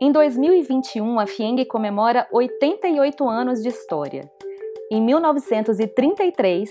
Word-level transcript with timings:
Em 0.00 0.12
2021, 0.12 1.18
a 1.18 1.26
FIENG 1.26 1.64
comemora 1.64 2.28
88 2.30 3.28
anos 3.28 3.60
de 3.60 3.68
história. 3.68 4.30
Em 4.92 5.02
1933, 5.02 6.70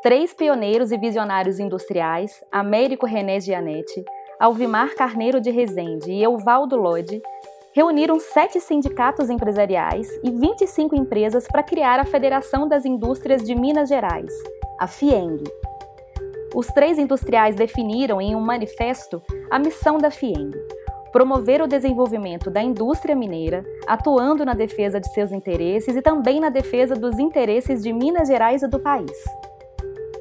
três 0.00 0.32
pioneiros 0.32 0.92
e 0.92 0.96
visionários 0.96 1.58
industriais, 1.58 2.40
Américo 2.52 3.04
René 3.04 3.40
Gianetti, 3.40 4.04
Alvimar 4.38 4.94
Carneiro 4.94 5.40
de 5.40 5.50
Rezende 5.50 6.12
e 6.12 6.22
Euvaldo 6.22 6.76
Lodi, 6.76 7.20
reuniram 7.74 8.20
sete 8.20 8.60
sindicatos 8.60 9.28
empresariais 9.28 10.08
e 10.22 10.30
25 10.30 10.94
empresas 10.94 11.48
para 11.48 11.64
criar 11.64 11.98
a 11.98 12.04
Federação 12.04 12.68
das 12.68 12.84
Indústrias 12.84 13.42
de 13.42 13.56
Minas 13.56 13.88
Gerais, 13.88 14.32
a 14.78 14.86
FIENG. 14.86 15.42
Os 16.54 16.68
três 16.68 16.96
industriais 16.96 17.56
definiram 17.56 18.20
em 18.20 18.36
um 18.36 18.40
manifesto 18.40 19.20
a 19.50 19.58
missão 19.58 19.98
da 19.98 20.12
FIENG: 20.12 20.56
promover 21.12 21.62
o 21.62 21.66
desenvolvimento 21.66 22.50
da 22.50 22.62
indústria 22.62 23.14
mineira, 23.14 23.64
atuando 23.86 24.44
na 24.44 24.54
defesa 24.54 25.00
de 25.00 25.12
seus 25.12 25.32
interesses 25.32 25.96
e 25.96 26.02
também 26.02 26.40
na 26.40 26.50
defesa 26.50 26.94
dos 26.94 27.18
interesses 27.18 27.82
de 27.82 27.92
Minas 27.92 28.28
Gerais 28.28 28.62
e 28.62 28.68
do 28.68 28.78
país. 28.78 29.12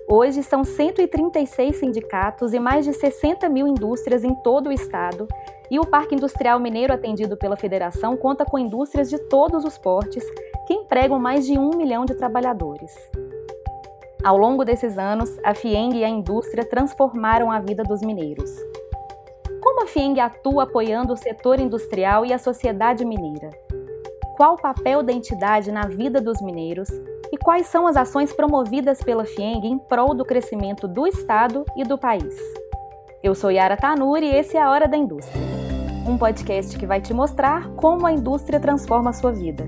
Hoje 0.10 0.42
são 0.42 0.64
136 0.64 1.76
sindicatos 1.76 2.54
e 2.54 2.60
mais 2.60 2.86
de 2.86 2.94
60 2.94 3.50
mil 3.50 3.68
indústrias 3.68 4.24
em 4.24 4.34
todo 4.36 4.68
o 4.68 4.72
estado, 4.72 5.28
e 5.70 5.80
o 5.80 5.86
Parque 5.86 6.16
Industrial 6.16 6.58
Mineiro 6.60 6.94
atendido 6.94 7.36
pela 7.36 7.58
Federação 7.58 8.16
conta 8.16 8.46
com 8.46 8.58
indústrias 8.58 9.10
de 9.10 9.20
todos 9.28 9.66
os 9.66 9.78
portes 9.78 10.24
que 10.66 10.74
empregam 10.74 11.20
mais 11.20 11.46
de 11.46 11.60
um 11.60 11.72
milhão 11.72 12.06
de 12.06 12.16
trabalhadores. 12.16 12.96
Ao 14.24 14.38
longo 14.38 14.64
desses 14.64 14.98
anos, 14.98 15.38
a 15.44 15.54
FIENG 15.54 15.98
e 15.98 16.04
a 16.04 16.10
indústria 16.10 16.64
transformaram 16.64 17.52
a 17.52 17.60
vida 17.60 17.84
dos 17.84 18.02
mineiros. 18.02 18.50
Como 19.62 19.84
a 19.84 19.88
FIENG 19.88 20.20
atua 20.20 20.64
apoiando 20.64 21.14
o 21.14 21.18
setor 21.18 21.60
industrial 21.60 22.26
e 22.26 22.34
a 22.34 22.38
sociedade 22.38 23.04
mineira? 23.04 23.50
Qual 24.36 24.54
o 24.54 24.62
papel 24.62 25.02
da 25.02 25.12
entidade 25.12 25.72
na 25.72 25.88
vida 25.88 26.22
dos 26.22 26.42
mineiros 26.42 26.90
e 27.32 27.38
quais 27.38 27.68
são 27.68 27.88
as 27.88 27.98
ações 27.98 28.32
promovidas 28.32 29.02
pela 29.02 29.26
FIENG 29.26 29.68
em 29.68 29.78
prol 29.78 30.14
do 30.14 30.26
crescimento 30.26 30.88
do 30.88 31.06
Estado 31.08 31.66
e 31.76 31.84
do 31.84 31.98
país. 31.98 32.36
Eu 33.22 33.36
sou 33.36 33.52
Yara 33.52 33.76
Tanuri 33.76 34.28
e 34.28 34.36
esse 34.36 34.56
é 34.56 34.62
a 34.62 34.70
Hora 34.70 34.88
da 34.88 34.96
Indústria, 34.96 35.42
um 36.08 36.18
podcast 36.18 36.78
que 36.78 36.86
vai 36.86 37.02
te 37.02 37.14
mostrar 37.14 37.68
como 37.72 38.06
a 38.06 38.12
indústria 38.12 38.60
transforma 38.60 39.10
a 39.10 39.14
sua 39.14 39.32
vida. 39.32 39.68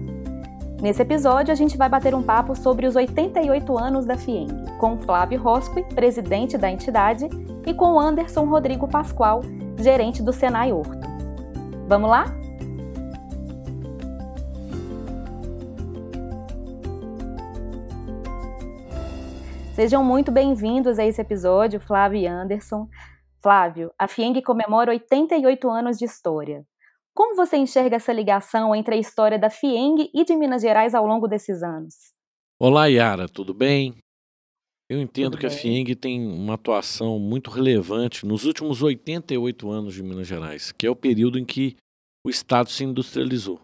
Nesse 0.82 1.02
episódio, 1.02 1.52
a 1.52 1.56
gente 1.56 1.78
vai 1.78 1.90
bater 1.90 2.16
um 2.16 2.24
papo 2.24 2.56
sobre 2.56 2.88
os 2.88 2.96
88 2.96 3.78
anos 3.78 4.06
da 4.06 4.16
FIENG, 4.16 4.54
com 4.80 4.98
Flávio 4.98 5.42
Rosqui, 5.42 5.84
presidente 5.94 6.58
da 6.58 6.70
entidade, 6.70 7.28
e 7.66 7.74
com 7.74 8.00
Anderson 8.00 8.46
Rodrigo 8.46 8.88
Pascoal, 8.88 9.42
gerente 9.80 10.22
do 10.22 10.34
Senai 10.34 10.72
Horto. 10.72 11.08
Vamos 11.88 12.10
lá? 12.10 12.26
Sejam 19.74 20.04
muito 20.04 20.30
bem-vindos 20.32 21.00
a 21.00 21.06
esse 21.06 21.22
episódio, 21.22 21.80
Flávio 21.80 22.20
e 22.20 22.28
Anderson. 22.28 22.88
Flávio, 23.42 23.92
a 23.98 24.10
FIENG 24.10 24.42
comemora 24.42 24.92
88 24.92 25.70
anos 25.70 25.98
de 25.98 26.04
história. 26.04 26.66
Como 27.14 27.36
você 27.36 27.56
enxerga 27.56 27.96
essa 27.96 28.12
ligação 28.12 28.76
entre 28.76 28.96
a 28.96 28.98
história 28.98 29.40
da 29.40 29.50
FIENG 29.50 30.10
e 30.14 30.26
de 30.26 30.36
Minas 30.36 30.62
Gerais 30.62 30.94
ao 30.94 31.06
longo 31.06 31.28
desses 31.28 31.64
anos? 31.64 31.96
Olá, 32.60 32.88
Yara, 32.88 33.28
tudo 33.28 33.54
bem? 33.54 33.96
Eu 34.90 35.00
entendo 35.00 35.32
tudo 35.32 35.42
que 35.42 35.48
bem. 35.48 35.56
a 35.56 35.60
FIENG 35.60 35.96
tem 35.96 36.20
uma 36.20 36.56
atuação 36.56 37.20
muito 37.20 37.50
relevante 37.50 38.26
nos 38.26 38.46
últimos 38.46 38.82
88 38.82 39.70
anos 39.70 39.94
de 39.94 40.02
Minas 40.02 40.28
Gerais, 40.28 40.72
que 40.72 40.88
é 40.88 40.90
o 40.90 40.96
período 40.96 41.38
em 41.38 41.46
que 41.46 41.76
o 42.26 42.30
Estado 42.30 42.70
se 42.70 42.84
industrializou 42.84 43.62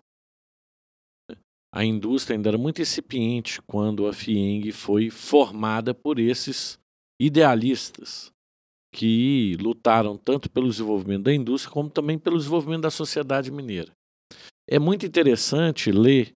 a 1.76 1.84
indústria 1.84 2.38
ainda 2.38 2.52
era 2.52 2.58
muito 2.58 2.82
incipiente 2.82 3.62
quando 3.64 4.08
a 4.08 4.14
FIENG 4.14 4.72
foi 4.72 5.10
formada 5.10 5.94
por 5.94 6.20
esses 6.20 6.80
idealistas 7.22 8.32
que 8.94 9.58
lutaram 9.60 10.18
tanto 10.18 10.50
pelo 10.50 10.70
desenvolvimento 10.70 11.24
da 11.24 11.34
indústria 11.34 11.74
como 11.74 11.90
também 11.90 12.18
pelo 12.18 12.38
desenvolvimento 12.38 12.84
da 12.84 12.90
sociedade 12.90 13.52
mineira. 13.52 13.92
É 14.70 14.80
muito 14.80 15.06
interessante 15.06 15.92
ler 15.92 16.32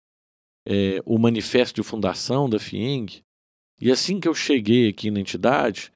é, 0.68 1.02
o 1.06 1.18
manifesto 1.18 1.82
de 1.82 1.88
fundação 1.88 2.50
da 2.50 2.60
FIENG 2.60 3.22
e 3.82 3.92
assim 3.92 4.20
que 4.20 4.28
eu 4.28 4.34
cheguei 4.34 4.90
aqui 4.90 5.10
na 5.10 5.20
entidade, 5.20 5.92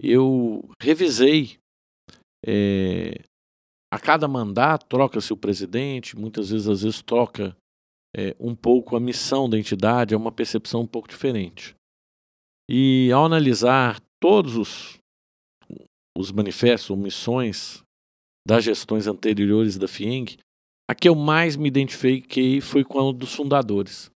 eu 0.00 0.68
revisei 0.80 1.58
é, 2.44 3.22
a 3.92 3.98
cada 3.98 4.26
mandato 4.26 4.86
troca-se 4.86 5.32
o 5.32 5.36
presidente, 5.36 6.16
muitas 6.16 6.50
vezes 6.50 6.68
às 6.68 6.82
vezes 6.82 7.02
troca 7.02 7.56
é, 8.14 8.36
um 8.38 8.54
pouco 8.54 8.96
a 8.96 9.00
missão 9.00 9.48
da 9.48 9.58
entidade, 9.58 10.14
é 10.14 10.16
uma 10.16 10.32
percepção 10.32 10.82
um 10.82 10.86
pouco 10.86 11.08
diferente. 11.08 11.74
E 12.70 13.10
ao 13.12 13.24
analisar 13.24 14.00
todos 14.20 14.56
os, 14.56 14.98
os 16.16 16.30
manifestos 16.30 16.90
ou 16.90 16.96
missões 16.96 17.82
das 18.46 18.64
gestões 18.64 19.06
anteriores 19.06 19.78
da 19.78 19.88
FIENG, 19.88 20.38
a 20.90 20.94
que 20.94 21.08
eu 21.08 21.14
mais 21.14 21.56
me 21.56 21.68
identifiquei 21.68 22.60
foi 22.60 22.84
com 22.84 23.08
a 23.08 23.12
dos 23.12 23.34
fundadores, 23.34 24.10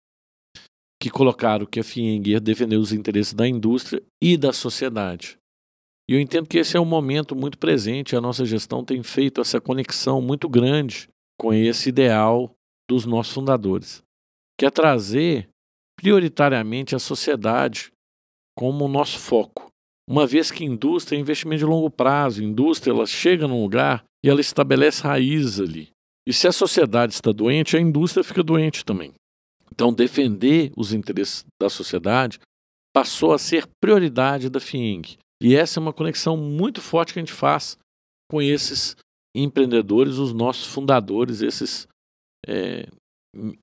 que 1.06 1.10
colocaram 1.12 1.68
que 1.68 1.80
a 1.80 1.84
FIENG 1.84 2.32
ia 2.32 2.40
defender 2.40 2.78
os 2.78 2.92
interesses 2.92 3.32
da 3.32 3.48
indústria 3.48 4.02
e 4.20 4.36
da 4.36 4.52
sociedade. 4.52 5.38
E 6.10 6.16
eu 6.16 6.20
entendo 6.20 6.48
que 6.48 6.58
esse 6.58 6.76
é 6.76 6.80
um 6.80 6.86
momento 6.86 7.36
muito 7.36 7.60
presente, 7.60 8.16
a 8.16 8.22
nossa 8.22 8.44
gestão 8.44 8.84
tem 8.84 9.04
feito 9.04 9.40
essa 9.40 9.62
conexão 9.62 10.20
muito 10.20 10.50
grande 10.50 11.08
com 11.40 11.54
esse 11.54 11.90
ideal 11.90 12.52
dos 12.90 13.06
nossos 13.06 13.36
fundadores, 13.36 14.02
que 14.58 14.66
é 14.66 14.72
trazer 14.72 15.48
prioritariamente 15.96 16.96
a 16.96 17.00
sociedade 17.00 17.92
como 18.58 18.86
o 18.86 18.90
nosso 18.90 19.20
foco. 19.20 19.68
Uma 20.10 20.26
vez 20.26 20.50
que 20.50 20.66
indústria 20.66 21.18
é 21.18 21.22
investimento 21.22 21.60
de 21.60 21.66
longo 21.66 21.92
prazo, 21.92 22.44
indústria 22.44 22.92
ela 22.92 23.06
chega 23.06 23.48
num 23.48 23.62
lugar 23.62 24.04
e 24.26 24.30
ela 24.30 24.42
estabelece 24.42 25.04
raízes 25.04 25.60
ali. 25.60 25.90
E 26.28 26.34
se 26.34 26.48
a 26.48 26.52
sociedade 26.52 27.14
está 27.14 27.32
doente, 27.32 27.78
a 27.78 27.80
indústria 27.80 28.24
fica 28.24 28.42
doente 28.42 28.84
também. 28.84 29.14
Então, 29.72 29.94
defender 29.94 30.72
os 30.76 30.94
interesses 30.94 31.46
da 31.62 31.70
sociedade 31.70 32.40
passou 32.94 33.34
a 33.34 33.38
ser 33.38 33.68
prioridade 33.82 34.50
da 34.50 34.60
FIENG. 34.60 35.18
E 35.42 35.56
essa 35.56 35.80
é 35.80 35.82
uma 35.82 35.94
conexão 35.94 36.38
muito 36.38 36.82
forte 36.82 37.14
que 37.14 37.20
a 37.20 37.22
gente 37.22 37.34
faz 37.34 37.78
com 38.30 38.42
esses 38.42 38.96
empreendedores, 39.36 40.16
os 40.16 40.32
nossos 40.32 40.66
fundadores, 40.66 41.42
esses 41.42 41.88
é, 42.48 42.88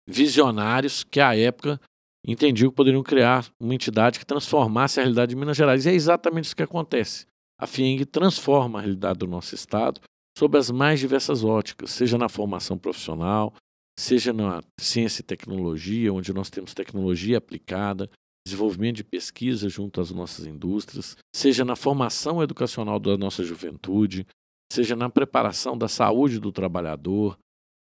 visionários 0.06 1.02
que 1.02 1.18
à 1.18 1.36
época 1.36 1.80
entendiam 2.26 2.70
que 2.70 2.76
poderiam 2.76 3.02
criar 3.02 3.46
uma 3.60 3.74
entidade 3.74 4.18
que 4.18 4.26
transformasse 4.26 5.00
a 5.00 5.02
realidade 5.02 5.30
de 5.30 5.36
Minas 5.36 5.56
Gerais. 5.56 5.86
E 5.86 5.88
é 5.88 5.94
exatamente 5.94 6.44
isso 6.44 6.56
que 6.56 6.62
acontece. 6.62 7.26
A 7.58 7.66
FIENG 7.66 8.04
transforma 8.04 8.78
a 8.78 8.82
realidade 8.82 9.18
do 9.20 9.26
nosso 9.26 9.54
estado 9.54 10.00
sob 10.36 10.56
as 10.58 10.70
mais 10.70 11.00
diversas 11.00 11.44
óticas, 11.44 11.90
seja 11.90 12.16
na 12.16 12.28
formação 12.28 12.78
profissional, 12.78 13.52
seja 13.98 14.32
na 14.32 14.62
ciência 14.78 15.20
e 15.20 15.24
tecnologia, 15.24 16.12
onde 16.12 16.32
nós 16.32 16.50
temos 16.50 16.74
tecnologia 16.74 17.38
aplicada, 17.38 18.10
desenvolvimento 18.46 18.96
de 18.96 19.04
pesquisa 19.04 19.68
junto 19.68 20.00
às 20.00 20.10
nossas 20.10 20.46
indústrias, 20.46 21.16
seja 21.34 21.64
na 21.64 21.76
formação 21.76 22.42
educacional 22.42 22.98
da 22.98 23.16
nossa 23.16 23.44
juventude, 23.44 24.26
seja 24.72 24.96
na 24.96 25.08
preparação 25.08 25.76
da 25.76 25.88
saúde 25.88 26.40
do 26.40 26.50
trabalhador, 26.50 27.38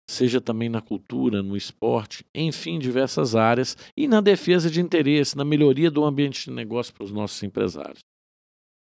seja 0.09 0.41
também 0.41 0.69
na 0.69 0.81
cultura, 0.81 1.43
no 1.43 1.55
esporte, 1.55 2.25
enfim, 2.33 2.79
diversas 2.79 3.35
áreas, 3.35 3.77
e 3.95 4.07
na 4.07 4.21
defesa 4.21 4.69
de 4.69 4.81
interesse, 4.81 5.37
na 5.37 5.45
melhoria 5.45 5.91
do 5.91 6.03
ambiente 6.03 6.45
de 6.45 6.51
negócio 6.51 6.93
para 6.93 7.03
os 7.03 7.11
nossos 7.11 7.43
empresários. 7.43 7.99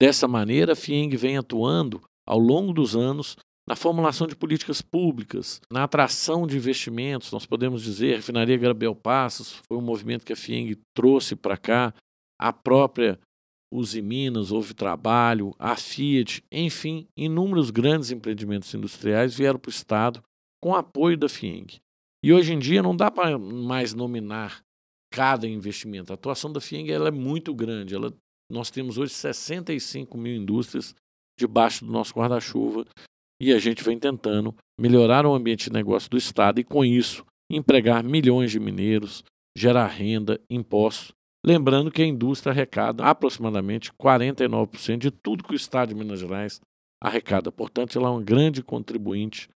Dessa 0.00 0.26
maneira, 0.26 0.72
a 0.72 0.76
FIENG 0.76 1.16
vem 1.16 1.36
atuando 1.36 2.00
ao 2.26 2.38
longo 2.38 2.72
dos 2.72 2.96
anos 2.96 3.36
na 3.68 3.76
formulação 3.76 4.26
de 4.26 4.34
políticas 4.34 4.80
públicas, 4.80 5.60
na 5.70 5.84
atração 5.84 6.46
de 6.46 6.56
investimentos. 6.56 7.30
Nós 7.30 7.44
podemos 7.44 7.82
dizer, 7.82 8.14
a 8.14 8.16
refinaria 8.16 8.56
Gabriel 8.56 8.94
Passos 8.94 9.60
foi 9.68 9.76
um 9.76 9.82
movimento 9.82 10.24
que 10.24 10.32
a 10.32 10.36
FIENG 10.36 10.78
trouxe 10.96 11.36
para 11.36 11.58
cá, 11.58 11.92
a 12.40 12.50
própria 12.50 13.20
Uzi 13.70 14.00
Minas, 14.00 14.50
houve 14.50 14.72
trabalho, 14.72 15.54
a 15.58 15.76
Fiat, 15.76 16.42
enfim, 16.50 17.06
inúmeros 17.14 17.70
grandes 17.70 18.10
empreendimentos 18.10 18.72
industriais 18.72 19.34
vieram 19.34 19.58
para 19.58 19.68
o 19.68 19.70
Estado 19.70 20.22
com 20.62 20.74
apoio 20.74 21.18
da 21.18 21.28
FIENG. 21.28 21.78
E 22.24 22.32
hoje 22.32 22.54
em 22.54 22.58
dia 22.58 22.82
não 22.82 22.96
dá 22.96 23.10
para 23.10 23.38
mais 23.38 23.92
nominar 23.92 24.62
cada 25.12 25.46
investimento. 25.46 26.10
A 26.10 26.14
atuação 26.14 26.50
da 26.50 26.60
FIENG 26.60 26.90
ela 26.90 27.08
é 27.08 27.12
muito 27.12 27.54
grande. 27.54 27.94
Ela, 27.94 28.14
nós 28.50 28.70
temos 28.70 28.96
hoje 28.96 29.12
65 29.12 30.16
mil 30.16 30.34
indústrias 30.34 30.94
debaixo 31.38 31.84
do 31.84 31.92
nosso 31.92 32.14
guarda-chuva 32.14 32.86
e 33.40 33.52
a 33.52 33.58
gente 33.58 33.84
vem 33.84 33.98
tentando 33.98 34.54
melhorar 34.78 35.24
o 35.24 35.34
ambiente 35.34 35.64
de 35.64 35.72
negócio 35.72 36.10
do 36.10 36.16
Estado 36.16 36.60
e, 36.60 36.64
com 36.64 36.84
isso, 36.84 37.24
empregar 37.50 38.02
milhões 38.02 38.50
de 38.50 38.58
mineiros, 38.58 39.24
gerar 39.56 39.86
renda, 39.86 40.40
impostos. 40.50 41.12
Lembrando 41.44 41.90
que 41.90 42.02
a 42.02 42.06
indústria 42.06 42.52
arrecada 42.52 43.04
aproximadamente 43.04 43.92
49% 43.92 44.98
de 44.98 45.10
tudo 45.10 45.44
que 45.44 45.52
o 45.52 45.56
Estado 45.56 45.90
de 45.90 45.94
Minas 45.94 46.20
Gerais 46.20 46.60
arrecada. 47.00 47.52
Portanto, 47.52 47.96
ela 47.96 48.08
é 48.08 48.12
um 48.12 48.22
grande 48.22 48.62
contribuinte 48.62 49.48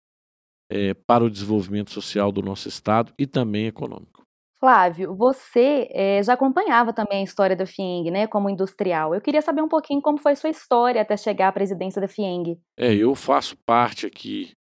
é, 0.72 0.94
para 0.94 1.24
o 1.24 1.30
desenvolvimento 1.30 1.92
social 1.92 2.32
do 2.32 2.42
nosso 2.42 2.68
Estado 2.68 3.12
e 3.18 3.26
também 3.26 3.66
econômico. 3.66 4.21
Flávio, 4.62 5.16
você 5.16 5.88
é, 5.90 6.22
já 6.22 6.34
acompanhava 6.34 6.94
também 6.94 7.22
a 7.22 7.24
história 7.24 7.56
da 7.56 7.66
FIENG, 7.66 8.12
né, 8.12 8.28
como 8.28 8.48
industrial. 8.48 9.16
Eu 9.16 9.20
queria 9.20 9.42
saber 9.42 9.64
um 9.64 9.68
pouquinho 9.68 10.00
como 10.04 10.20
foi 10.20 10.36
sua 10.36 10.52
história 10.52 11.02
até 11.02 11.18
chegar 11.18 11.48
à 11.48 11.52
presidência 11.52 12.00
da 12.00 12.08
FIENG. 12.08 12.60
É, 12.78 12.94
eu 12.94 13.16
faço 13.16 13.58
parte 13.66 14.06
aqui 14.06 14.52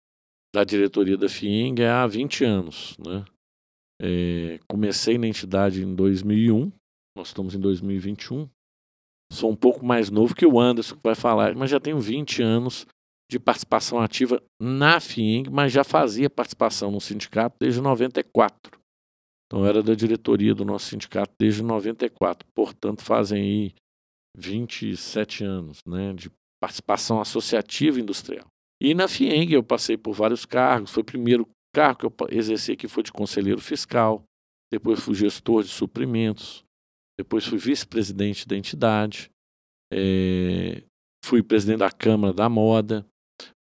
da 0.55 0.63
diretoria 0.63 1.15
da 1.15 1.29
FIENG 1.29 1.85
há 1.85 2.07
20 2.07 2.43
anos, 2.43 2.97
né? 2.97 3.23
É, 4.01 4.59
comecei 4.67 5.19
na 5.19 5.27
entidade 5.27 5.83
em 5.83 5.93
2001, 5.93 6.71
nós 7.15 7.27
estamos 7.27 7.53
em 7.53 7.59
2021. 7.59 8.49
Sou 9.31 9.51
um 9.51 9.55
pouco 9.55 9.85
mais 9.85 10.09
novo 10.09 10.33
que 10.33 10.47
o 10.47 10.59
Anderson 10.59 10.95
que 10.95 11.03
vai 11.03 11.13
falar, 11.13 11.53
mas 11.53 11.69
já 11.69 11.79
tenho 11.79 11.99
20 11.99 12.41
anos 12.41 12.87
de 13.29 13.39
participação 13.39 13.99
ativa 14.01 14.41
na 14.59 14.99
FIENG, 14.99 15.51
mas 15.51 15.71
já 15.71 15.83
fazia 15.83 16.27
participação 16.27 16.89
no 16.89 16.99
sindicato 16.99 17.55
desde 17.59 17.79
94. 17.79 18.80
Então, 19.51 19.65
era 19.65 19.83
da 19.83 19.93
diretoria 19.93 20.55
do 20.55 20.63
nosso 20.63 20.85
sindicato 20.85 21.33
desde 21.37 21.61
94. 21.61 22.47
Portanto, 22.55 23.03
fazem 23.03 23.41
aí 23.41 23.73
27 24.37 25.43
anos 25.43 25.79
né, 25.85 26.13
de 26.13 26.31
participação 26.61 27.19
associativa 27.19 27.99
industrial. 27.99 28.45
E 28.81 28.93
na 28.93 29.09
FIENG 29.09 29.51
eu 29.51 29.61
passei 29.61 29.97
por 29.97 30.13
vários 30.13 30.45
cargos. 30.45 30.91
Foi 30.91 31.01
o 31.01 31.05
primeiro 31.05 31.45
cargo 31.75 31.99
que 31.99 32.05
eu 32.05 32.29
exerci 32.29 32.71
aqui 32.71 32.87
foi 32.87 33.03
de 33.03 33.11
conselheiro 33.11 33.59
fiscal. 33.59 34.23
Depois 34.71 35.01
fui 35.01 35.15
gestor 35.15 35.63
de 35.63 35.69
suprimentos. 35.69 36.63
Depois 37.19 37.45
fui 37.45 37.57
vice-presidente 37.57 38.47
da 38.47 38.55
entidade. 38.55 39.29
É, 39.91 40.81
fui 41.25 41.43
presidente 41.43 41.79
da 41.79 41.91
Câmara 41.91 42.33
da 42.33 42.47
Moda. 42.47 43.05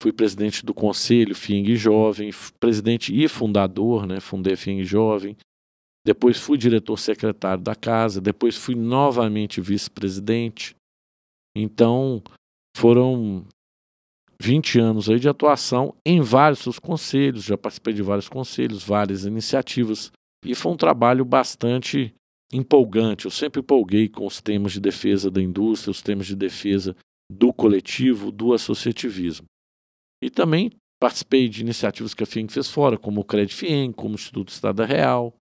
Fui 0.04 0.12
presidente 0.12 0.66
do 0.66 0.74
Conselho 0.74 1.34
FIENG 1.34 1.78
Jovem. 1.78 2.30
Presidente 2.60 3.18
e 3.18 3.26
fundador, 3.30 4.06
né? 4.06 4.20
Fundei 4.20 4.58
FIENG 4.58 4.84
Jovem 4.84 5.38
depois 6.08 6.38
fui 6.38 6.58
diretor 6.58 6.98
secretário 6.98 7.62
da 7.62 7.76
casa, 7.76 8.22
depois 8.22 8.56
fui 8.56 8.76
novamente 8.76 9.60
vice-presidente. 9.60 10.74
Então, 11.54 12.24
foram 12.78 13.46
20 14.42 14.80
anos 14.80 15.10
aí 15.10 15.20
de 15.20 15.28
atuação 15.28 15.94
em 16.06 16.22
vários 16.22 16.64
dos 16.64 16.80
conselhos, 16.80 17.44
já 17.44 17.58
participei 17.58 17.94
de 17.94 18.02
vários 18.02 18.30
conselhos, 18.30 18.86
várias 18.86 19.26
iniciativas, 19.26 20.10
e 20.46 20.56
foi 20.56 20.72
um 20.72 20.78
trabalho 20.78 21.26
bastante 21.26 22.16
empolgante. 22.54 23.26
Eu 23.26 23.32
sempre 23.32 23.60
empolguei 23.60 24.08
com 24.08 24.26
os 24.26 24.40
temas 24.40 24.72
de 24.72 24.80
defesa 24.80 25.30
da 25.30 25.42
indústria, 25.42 25.92
os 25.92 26.02
temas 26.02 26.28
de 26.28 26.38
defesa 26.38 26.96
do 27.30 27.52
coletivo, 27.52 28.32
do 28.32 28.54
associativismo. 28.54 29.46
E 30.24 30.30
também 30.30 30.72
participei 31.02 31.50
de 31.50 31.60
iniciativas 31.60 32.14
que 32.14 32.24
a 32.24 32.26
FIENG 32.26 32.54
fez 32.54 32.72
fora, 32.72 32.98
como 32.98 33.20
o 33.20 33.26
Credit 33.26 33.54
FIENG, 33.54 33.94
como 33.94 34.14
o 34.14 34.16
Instituto 34.16 34.54
Estado 34.54 34.86
Real, 34.86 35.36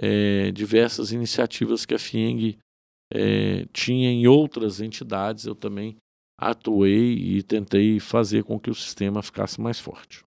é, 0.00 0.50
diversas 0.50 1.12
iniciativas 1.12 1.84
que 1.84 1.94
a 1.94 1.98
FIENG 1.98 2.58
é, 3.12 3.66
tinha 3.72 4.10
em 4.10 4.26
outras 4.26 4.80
entidades, 4.80 5.46
eu 5.46 5.54
também 5.54 5.96
atuei 6.38 7.14
e 7.14 7.42
tentei 7.42 7.98
fazer 7.98 8.44
com 8.44 8.58
que 8.60 8.70
o 8.70 8.74
sistema 8.74 9.22
ficasse 9.22 9.60
mais 9.60 9.80
forte. 9.80 10.24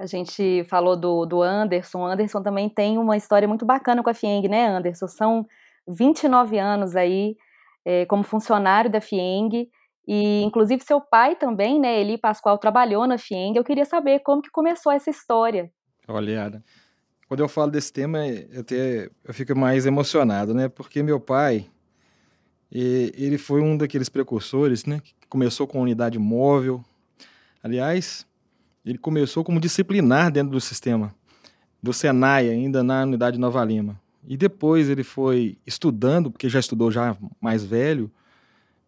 A 0.00 0.06
gente 0.06 0.62
falou 0.64 0.96
do, 0.96 1.26
do 1.26 1.42
Anderson. 1.42 2.02
O 2.02 2.06
Anderson 2.06 2.40
também 2.40 2.68
tem 2.68 2.96
uma 2.98 3.16
história 3.16 3.48
muito 3.48 3.66
bacana 3.66 4.02
com 4.02 4.08
a 4.10 4.14
FIENG, 4.14 4.48
né, 4.48 4.68
Anderson? 4.68 5.08
São 5.08 5.46
29 5.88 6.56
anos 6.56 6.94
aí 6.94 7.36
é, 7.84 8.06
como 8.06 8.22
funcionário 8.22 8.88
da 8.88 9.00
FIENG. 9.00 9.68
E, 10.06 10.42
inclusive, 10.42 10.84
seu 10.84 11.00
pai 11.00 11.34
também, 11.34 11.80
né, 11.80 12.00
Eli 12.00 12.16
Pascoal, 12.16 12.56
trabalhou 12.58 13.06
na 13.08 13.18
FIENG. 13.18 13.56
Eu 13.56 13.64
queria 13.64 13.84
saber 13.84 14.20
como 14.20 14.40
que 14.40 14.50
começou 14.50 14.92
essa 14.92 15.10
história. 15.10 15.70
Olha, 16.06 16.62
quando 17.28 17.40
eu 17.40 17.48
falo 17.48 17.70
desse 17.70 17.92
tema, 17.92 18.26
eu, 18.26 18.60
até, 18.60 19.10
eu 19.24 19.34
fico 19.34 19.56
mais 19.56 19.84
emocionado, 19.84 20.54
né? 20.54 20.68
Porque 20.68 21.02
meu 21.02 21.20
pai, 21.20 21.66
ele 22.72 23.36
foi 23.36 23.60
um 23.60 23.76
daqueles 23.76 24.08
precursores, 24.08 24.86
né? 24.86 25.00
Que 25.00 25.12
começou 25.28 25.66
com 25.66 25.78
a 25.78 25.82
unidade 25.82 26.18
móvel. 26.18 26.82
Aliás, 27.62 28.26
ele 28.84 28.96
começou 28.96 29.44
como 29.44 29.60
disciplinar 29.60 30.32
dentro 30.32 30.52
do 30.52 30.60
sistema 30.60 31.14
do 31.82 31.92
Senai, 31.92 32.48
ainda 32.48 32.82
na 32.82 33.02
unidade 33.04 33.38
Nova 33.38 33.64
Lima. 33.64 34.00
E 34.26 34.36
depois 34.36 34.88
ele 34.88 35.04
foi 35.04 35.56
estudando, 35.66 36.30
porque 36.30 36.48
já 36.48 36.58
estudou 36.58 36.90
já 36.90 37.16
mais 37.40 37.64
velho, 37.64 38.10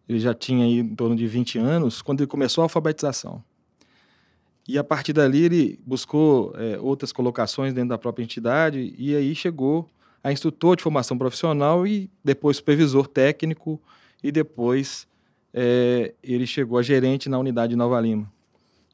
ele 0.09 0.19
já 0.19 0.33
tinha 0.33 0.65
aí 0.65 0.79
em 0.79 0.95
torno 0.95 1.15
de 1.15 1.25
20 1.25 1.57
anos, 1.57 2.01
quando 2.01 2.21
ele 2.21 2.27
começou 2.27 2.63
a 2.63 2.65
alfabetização. 2.65 3.43
E 4.71 4.77
a 4.77 4.85
partir 4.85 5.11
dali 5.11 5.43
ele 5.43 5.79
buscou 5.85 6.53
é, 6.55 6.79
outras 6.79 7.11
colocações 7.11 7.73
dentro 7.73 7.89
da 7.89 7.97
própria 7.97 8.23
entidade 8.23 8.95
e 8.97 9.13
aí 9.13 9.35
chegou 9.35 9.85
a 10.23 10.31
instrutor 10.31 10.77
de 10.77 10.83
formação 10.83 11.17
profissional 11.17 11.85
e 11.85 12.09
depois 12.23 12.55
supervisor 12.55 13.05
técnico 13.05 13.81
e 14.23 14.31
depois 14.31 15.05
é, 15.53 16.13
ele 16.23 16.47
chegou 16.47 16.77
a 16.77 16.81
gerente 16.81 17.27
na 17.27 17.37
unidade 17.37 17.71
de 17.71 17.75
Nova 17.75 17.99
Lima. 17.99 18.31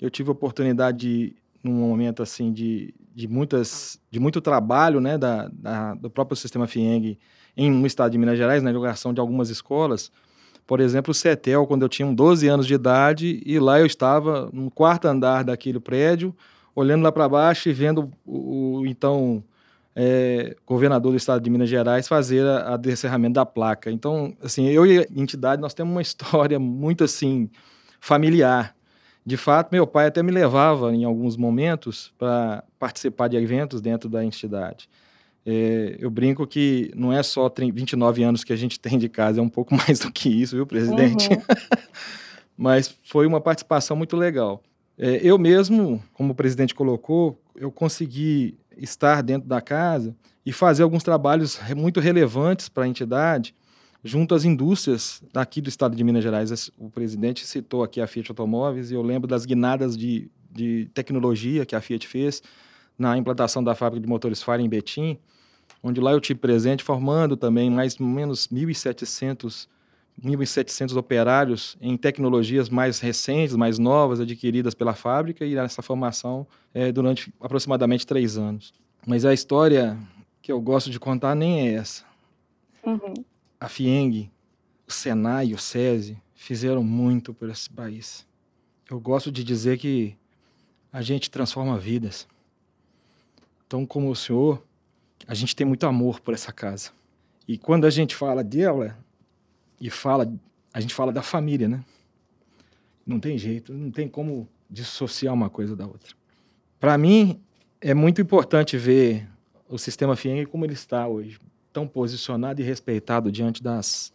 Eu 0.01 0.09
tive 0.09 0.29
a 0.29 0.31
oportunidade 0.31 0.97
de, 0.97 1.35
num 1.63 1.73
momento 1.73 2.23
assim 2.23 2.51
de, 2.51 2.91
de 3.13 3.27
muitas 3.27 4.01
de 4.09 4.19
muito 4.19 4.41
trabalho 4.41 4.99
né 4.99 5.15
da, 5.15 5.47
da 5.53 5.93
do 5.93 6.09
próprio 6.09 6.35
sistema 6.35 6.65
FIENG 6.65 7.19
em 7.55 7.69
no 7.69 7.85
estado 7.85 8.13
de 8.13 8.17
Minas 8.17 8.39
Gerais 8.39 8.63
na 8.63 8.71
divulgação 8.71 9.13
de 9.13 9.19
algumas 9.19 9.51
escolas 9.51 10.11
por 10.67 10.81
exemplo, 10.81 11.11
o 11.11 11.13
CETEL, 11.13 11.65
quando 11.65 11.83
eu 11.83 11.89
tinha 11.89 12.11
12 12.11 12.45
anos 12.47 12.67
de 12.67 12.73
idade, 12.73 13.41
e 13.45 13.57
lá 13.57 13.79
eu 13.79 13.85
estava 13.85 14.49
no 14.51 14.69
quarto 14.69 15.07
andar 15.07 15.45
daquele 15.45 15.79
prédio, 15.79 16.35
olhando 16.75 17.03
lá 17.03 17.11
para 17.11 17.27
baixo 17.29 17.69
e 17.69 17.73
vendo 17.73 18.11
o, 18.25 18.79
o 18.79 18.85
então 18.85 19.41
é, 19.95 20.55
governador 20.65 21.13
do 21.13 21.17
estado 21.17 21.41
de 21.41 21.49
Minas 21.49 21.69
Gerais 21.69 22.07
fazer 22.07 22.45
a, 22.45 22.75
descerramento 22.75 23.35
da 23.35 23.45
placa. 23.45 23.89
Então, 23.89 24.35
assim, 24.43 24.67
eu 24.67 24.85
e 24.85 24.99
a 24.99 25.07
entidade, 25.15 25.61
nós 25.61 25.73
temos 25.73 25.91
uma 25.91 26.01
história 26.03 26.59
muito, 26.59 27.05
assim, 27.05 27.49
familiar. 27.99 28.75
De 29.25 29.37
fato, 29.37 29.69
meu 29.71 29.87
pai 29.87 30.07
até 30.07 30.21
me 30.21 30.31
levava 30.31 30.93
em 30.93 31.05
alguns 31.05 31.37
momentos 31.37 32.13
para 32.17 32.63
participar 32.77 33.29
de 33.29 33.37
eventos 33.37 33.81
dentro 33.81 34.09
da 34.09 34.23
entidade. 34.23 34.89
É, 35.49 35.95
eu 35.97 36.09
brinco 36.09 36.45
que 36.45 36.91
não 36.93 37.13
é 37.13 37.23
só 37.23 37.49
29 37.49 38.21
anos 38.21 38.43
que 38.43 38.51
a 38.51 38.55
gente 38.57 38.77
tem 38.81 38.97
de 38.97 39.07
casa, 39.07 39.39
é 39.39 39.41
um 39.41 39.47
pouco 39.47 39.73
mais 39.73 39.99
do 39.99 40.11
que 40.11 40.27
isso, 40.27 40.57
viu, 40.57 40.67
presidente? 40.67 41.29
Uhum. 41.29 41.41
Mas 42.57 42.93
foi 43.05 43.25
uma 43.25 43.39
participação 43.39 43.95
muito 43.95 44.17
legal. 44.17 44.61
É, 44.97 45.21
eu 45.23 45.37
mesmo, 45.37 46.03
como 46.11 46.33
o 46.33 46.35
presidente 46.35 46.75
colocou, 46.75 47.41
eu 47.55 47.71
consegui 47.71 48.57
estar 48.75 49.23
dentro 49.23 49.47
da 49.47 49.61
casa 49.61 50.13
e 50.45 50.51
fazer 50.51 50.83
alguns 50.83 51.03
trabalhos 51.03 51.57
muito 51.77 52.01
relevantes 52.01 52.67
para 52.67 52.83
a 52.83 52.87
entidade, 52.87 53.55
junto 54.03 54.35
às 54.35 54.43
indústrias 54.43 55.23
daqui 55.31 55.61
do 55.61 55.69
estado 55.69 55.95
de 55.95 56.03
Minas 56.03 56.23
Gerais. 56.23 56.71
O 56.77 56.89
presidente 56.89 57.45
citou 57.45 57.83
aqui 57.83 58.01
a 58.01 58.07
Fiat 58.07 58.31
Automóveis 58.31 58.91
e 58.91 58.95
eu 58.95 59.01
lembro 59.01 59.27
das 59.27 59.45
guinadas 59.45 59.95
de, 59.95 60.29
de 60.51 60.89
tecnologia 60.93 61.65
que 61.65 61.75
a 61.75 61.79
Fiat 61.79 62.05
fez 62.05 62.41
na 62.97 63.17
implantação 63.17 63.63
da 63.63 63.75
fábrica 63.75 64.01
de 64.01 64.09
motores 64.09 64.43
Fire 64.43 64.61
em 64.61 64.67
Betim 64.67 65.17
onde 65.87 66.01
lá 66.01 66.11
eu 66.11 66.19
tive 66.19 66.39
presente, 66.39 66.83
formando 66.83 67.37
também 67.37 67.69
mais 67.69 67.99
ou 67.99 68.05
menos 68.05 68.47
1.700 68.47 69.67
1.700 70.23 70.97
operários 70.97 71.77
em 71.79 71.95
tecnologias 71.95 72.69
mais 72.69 72.99
recentes, 72.99 73.55
mais 73.55 73.77
novas, 73.77 74.19
adquiridas 74.19 74.73
pela 74.73 74.95
fábrica, 74.95 75.45
e 75.45 75.55
essa 75.55 75.83
formação 75.83 76.47
é, 76.73 76.91
durante 76.91 77.31
aproximadamente 77.39 78.05
três 78.05 78.35
anos. 78.35 78.73
Mas 79.05 79.25
a 79.25 79.33
história 79.33 79.95
que 80.41 80.51
eu 80.51 80.59
gosto 80.59 80.89
de 80.89 80.99
contar 80.99 81.35
nem 81.35 81.67
é 81.67 81.73
essa. 81.75 82.03
Uhum. 82.83 83.13
A 83.59 83.69
FIENG, 83.69 84.31
o 84.87 84.91
SENAI 84.91 85.53
o 85.53 85.57
SESI 85.57 86.17
fizeram 86.33 86.83
muito 86.83 87.33
por 87.33 87.49
esse 87.49 87.69
país. 87.69 88.25
Eu 88.89 88.99
gosto 88.99 89.31
de 89.31 89.43
dizer 89.43 89.77
que 89.77 90.15
a 90.91 91.01
gente 91.01 91.29
transforma 91.29 91.77
vidas. 91.77 92.27
Então, 93.65 93.85
como 93.85 94.09
o 94.09 94.15
senhor, 94.15 94.63
a 95.27 95.33
gente 95.33 95.55
tem 95.55 95.67
muito 95.67 95.85
amor 95.85 96.21
por 96.21 96.33
essa 96.33 96.53
casa. 96.53 96.91
E 97.47 97.57
quando 97.57 97.85
a 97.85 97.89
gente 97.89 98.15
fala 98.15 98.43
dela 98.43 98.97
e 99.79 99.89
fala, 99.89 100.31
a 100.73 100.79
gente 100.79 100.93
fala 100.93 101.11
da 101.11 101.21
família, 101.21 101.67
né? 101.67 101.83
Não 103.05 103.19
tem 103.19 103.37
jeito, 103.37 103.73
não 103.73 103.91
tem 103.91 104.07
como 104.07 104.47
dissociar 104.69 105.33
uma 105.33 105.49
coisa 105.49 105.75
da 105.75 105.85
outra. 105.85 106.15
Para 106.79 106.97
mim, 106.97 107.39
é 107.81 107.93
muito 107.93 108.21
importante 108.21 108.77
ver 108.77 109.27
o 109.69 109.77
sistema 109.77 110.15
FIENG 110.15 110.45
como 110.45 110.65
ele 110.65 110.73
está 110.73 111.07
hoje, 111.07 111.39
tão 111.73 111.87
posicionado 111.87 112.61
e 112.61 112.63
respeitado 112.63 113.31
diante 113.31 113.61
das, 113.61 114.13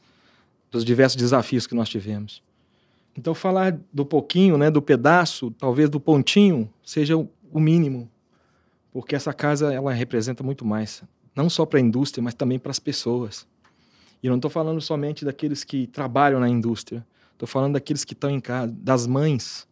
dos 0.71 0.85
diversos 0.85 1.17
desafios 1.17 1.67
que 1.67 1.75
nós 1.75 1.89
tivemos. 1.89 2.43
Então, 3.17 3.35
falar 3.35 3.79
do 3.93 4.07
pouquinho, 4.07 4.57
né, 4.57 4.71
do 4.71 4.81
pedaço, 4.81 5.51
talvez 5.53 5.91
do 5.91 6.01
pontinho, 6.01 6.73
seja 6.83 7.17
o 7.17 7.61
mínimo 7.61 8.11
porque 8.93 9.17
essa 9.17 9.33
casa 9.33 9.73
ela 9.73 9.93
representa 9.93 10.43
muito 10.45 10.65
mais, 10.65 11.03
não 11.35 11.49
só 11.49 11.65
para 11.65 11.79
a 11.79 11.83
indústria, 11.83 12.23
mas 12.23 12.35
também 12.35 12.59
para 12.59 12.71
as 12.71 12.79
pessoas. 12.79 13.47
E 14.23 14.29
não 14.29 14.37
estou 14.37 14.51
falando 14.51 14.81
somente 14.81 15.25
daqueles 15.25 15.65
que 15.65 15.87
trabalham 15.87 16.39
na 16.39 16.49
indústria, 16.49 17.05
estou 17.33 17.49
falando 17.49 17.73
daqueles 17.73 18.05
que 18.05 18.13
estão 18.13 18.31
em 18.31 18.39
casa, 18.39 18.71
das 18.71 19.07
mães, 19.07 19.67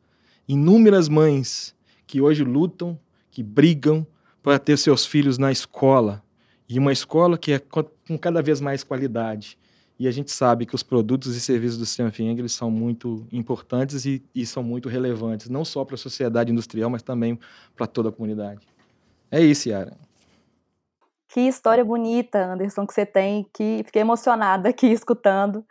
inúmeras 0.49 1.09
mães 1.09 1.75
que 2.07 2.21
hoje 2.21 2.43
lutam, 2.43 2.99
que 3.31 3.43
brigam 3.43 4.05
para 4.43 4.59
ter 4.59 4.77
seus 4.77 5.07
filhos 5.07 5.39
na 5.39 5.53
escola, 5.53 6.25
e 6.69 6.79
uma 6.79 6.93
escola 6.93 7.37
que 7.37 7.53
é 7.53 7.59
com 7.59 8.19
cada 8.19 8.41
vez 8.41 8.61
mais 8.61 8.83
qualidade. 8.83 9.59
E 9.99 10.09
a 10.09 10.11
gente 10.11 10.31
sabe 10.31 10.65
que 10.65 10.75
os 10.75 10.83
produtos 10.83 11.37
e 11.37 11.41
serviços 11.41 11.77
do 11.77 11.85
sistema 11.85 12.11
FIENG 12.11 12.49
são 12.49 12.71
muito 12.71 13.27
importantes 13.31 14.07
e, 14.07 14.23
e 14.35 14.47
são 14.47 14.63
muito 14.63 14.89
relevantes, 14.89 15.51
não 15.51 15.63
só 15.63 15.85
para 15.85 15.95
a 15.95 15.99
sociedade 15.99 16.51
industrial, 16.51 16.89
mas 16.89 17.03
também 17.03 17.39
para 17.77 17.87
toda 17.87 18.09
a 18.09 18.13
comunidade. 18.13 18.70
É 19.31 19.41
isso, 19.41 19.69
Yara. 19.69 19.97
Que 21.33 21.41
história 21.43 21.85
bonita, 21.85 22.45
Anderson, 22.45 22.87
que 22.87 22.93
você 22.93 23.07
tem, 23.07 23.47
que 23.55 23.83
fiquei 23.85 24.03
emocionada 24.03 24.69
aqui 24.69 24.87
escutando. 24.91 25.65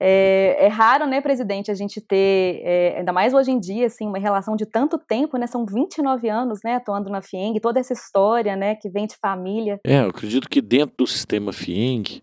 É, 0.00 0.66
é, 0.66 0.68
raro, 0.68 1.06
né, 1.06 1.20
presidente, 1.20 1.70
a 1.70 1.74
gente 1.74 2.00
ter, 2.00 2.60
é, 2.64 2.98
ainda 2.98 3.12
mais 3.12 3.32
hoje 3.32 3.50
em 3.50 3.60
dia, 3.60 3.86
assim, 3.86 4.06
uma 4.06 4.18
relação 4.18 4.56
de 4.56 4.66
tanto 4.66 4.98
tempo, 4.98 5.38
né, 5.38 5.46
são 5.46 5.64
29 5.64 6.28
anos, 6.28 6.60
né, 6.64 6.74
atuando 6.74 7.10
na 7.10 7.22
FIENG, 7.22 7.60
toda 7.60 7.78
essa 7.78 7.92
história, 7.92 8.56
né, 8.56 8.74
que 8.74 8.88
vem 8.88 9.06
de 9.06 9.16
família. 9.16 9.78
É, 9.86 10.00
eu 10.00 10.08
acredito 10.08 10.48
que 10.48 10.60
dentro 10.60 10.96
do 10.98 11.06
sistema 11.06 11.52
FIENG, 11.52 12.22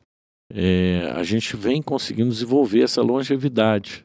é, 0.54 1.14
a 1.16 1.24
gente 1.24 1.56
vem 1.56 1.82
conseguindo 1.82 2.30
desenvolver 2.30 2.84
essa 2.84 3.02
longevidade. 3.02 4.04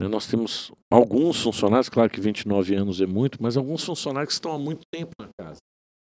Né. 0.00 0.06
Nós 0.06 0.26
temos 0.26 0.70
alguns 0.90 1.42
funcionários, 1.42 1.88
claro 1.88 2.10
que 2.10 2.20
29 2.20 2.74
anos 2.74 3.00
é 3.00 3.06
muito, 3.06 3.42
mas 3.42 3.56
alguns 3.56 3.84
funcionários 3.84 4.28
que 4.28 4.34
estão 4.34 4.52
há 4.52 4.58
muito 4.58 4.82
tempo 4.92 5.12
na 5.18 5.28
casa, 5.38 5.58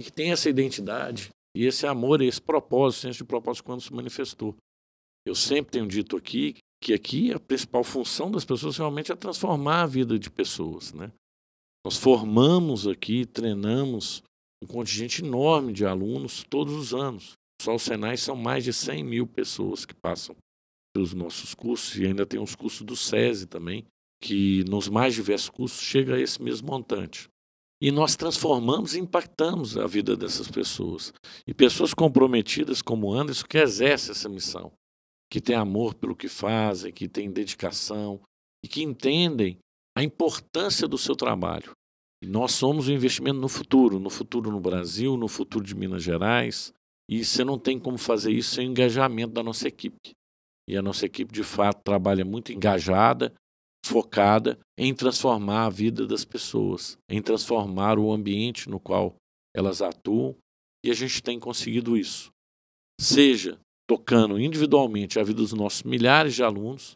que 0.01 0.13
têm 0.13 0.31
essa 0.31 0.49
identidade 0.49 1.31
e 1.57 1.65
esse 1.65 1.87
amor, 1.87 2.21
esse 2.21 2.41
propósito, 2.41 3.03
senso 3.03 3.19
de 3.19 3.25
propósito 3.25 3.65
quando 3.65 3.81
se 3.81 3.93
manifestou. 3.93 4.57
Eu 5.27 5.35
sempre 5.35 5.73
tenho 5.73 5.87
dito 5.87 6.17
aqui 6.17 6.57
que 6.83 6.95
aqui 6.95 7.33
a 7.33 7.41
principal 7.41 7.83
função 7.83 8.31
das 8.31 8.45
pessoas 8.45 8.77
realmente 8.77 9.11
é 9.11 9.17
transformar 9.17 9.83
a 9.83 9.87
vida 9.87 10.19
de 10.19 10.31
pessoas, 10.31 10.93
né? 10.93 11.11
Nós 11.85 11.97
formamos 11.97 12.87
aqui, 12.87 13.27
treinamos 13.27 14.23
um 14.63 14.67
contingente 14.67 15.25
enorme 15.25 15.73
de 15.73 15.85
alunos 15.85 16.45
todos 16.45 16.75
os 16.75 16.95
anos. 16.95 17.33
Só 17.61 17.75
o 17.75 17.79
Senai 17.79 18.17
são 18.17 18.37
mais 18.37 18.65
de 18.65 18.73
100 18.73 19.05
mil 19.05 19.27
pessoas 19.27 19.85
que 19.85 19.95
passam 19.95 20.37
pelos 20.95 21.13
nossos 21.13 21.55
cursos 21.55 21.97
e 21.99 22.07
ainda 22.07 22.25
tem 22.25 22.41
os 22.41 22.55
cursos 22.55 22.83
do 22.83 22.97
SESI 22.97 23.47
também, 23.47 23.85
que 24.23 24.65
nos 24.65 24.89
mais 24.89 25.15
diversos 25.15 25.49
cursos 25.49 25.81
chega 25.81 26.15
a 26.15 26.21
esse 26.21 26.41
mesmo 26.41 26.69
montante. 26.69 27.29
E 27.81 27.93
nós 27.93 28.17
transformamos 28.17 28.95
e 28.95 29.01
impactamos 29.01 29.77
a 29.79 29.87
vida 29.87 30.17
dessas 30.17 30.51
pessoas. 30.51 31.13
E 31.47 31.55
pessoas 31.55 31.95
comprometidas 31.95 32.83
como 32.83 33.13
Anderson 33.13 33.47
que 33.47 33.59
exercem 33.59 34.11
essa 34.11 34.29
missão 34.29 34.73
que 35.31 35.41
têm 35.41 35.57
amor 35.57 35.95
pelo 35.95 36.17
que 36.17 36.29
fazem, 36.29 36.93
que 36.93 37.09
têm 37.09 37.31
dedicação 37.31 38.21
e 38.65 38.69
que 38.69 38.83
entendem 38.83 39.59
a 39.97 40.03
importância 40.03 40.89
do 40.89 40.97
seu 40.97 41.15
trabalho. 41.15 41.73
E 42.23 42.27
nós 42.27 42.53
somos 42.53 42.89
um 42.89 42.93
investimento 42.93 43.39
no 43.39 43.49
futuro, 43.49 43.99
no 43.99 44.11
futuro 44.11 44.51
no 44.51 44.61
Brasil, 44.61 45.17
no 45.17 45.29
futuro 45.29 45.65
de 45.65 45.75
Minas 45.75 46.03
Gerais. 46.03 46.73
E 47.09 47.25
você 47.25 47.45
não 47.45 47.59
tem 47.59 47.79
como 47.79 47.99
fazer 47.99 48.33
isso 48.33 48.55
sem 48.55 48.69
o 48.69 48.71
engajamento 48.71 49.33
da 49.33 49.43
nossa 49.43 49.69
equipe. 49.69 50.13
E 50.69 50.77
a 50.77 50.83
nossa 50.83 51.07
equipe, 51.07 51.33
de 51.33 51.43
fato, 51.43 51.83
trabalha 51.83 52.25
muito 52.25 52.53
engajada, 52.53 53.33
focada 53.89 54.59
em 54.77 54.95
transformar 54.95 55.65
a 55.67 55.71
vida 55.71 56.07
das 56.07 56.25
pessoas, 56.25 56.99
em 57.09 57.23
transformar 57.23 57.99
o 57.99 58.13
ambiente 58.13 58.69
no 58.69 58.79
qual 58.79 59.15
elas 59.57 59.81
atuam. 59.81 60.37
E 60.85 60.91
a 60.91 60.95
gente 60.95 61.23
tem 61.23 61.41
conseguido 61.41 61.97
isso. 61.97 62.31
Seja 63.01 63.59
tocando 63.89 64.39
individualmente 64.39 65.19
a 65.19 65.23
vida 65.23 65.39
dos 65.39 65.53
nossos 65.53 65.83
milhares 65.83 66.35
de 66.35 66.43
alunos, 66.43 66.95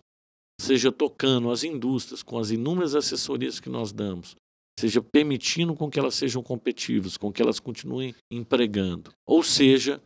seja 0.60 0.92
tocando 0.92 1.50
as 1.50 1.64
indústrias 1.64 2.22
com 2.22 2.38
as 2.38 2.50
inúmeras 2.50 2.94
assessorias 2.94 3.58
que 3.58 3.70
nós 3.70 3.92
damos, 3.92 4.36
seja 4.78 5.02
permitindo 5.02 5.74
com 5.74 5.90
que 5.90 5.98
elas 5.98 6.14
sejam 6.14 6.42
competitivas, 6.42 7.16
com 7.16 7.32
que 7.32 7.40
elas 7.40 7.58
continuem 7.58 8.14
empregando, 8.30 9.10
ou 9.26 9.42
seja, 9.42 10.00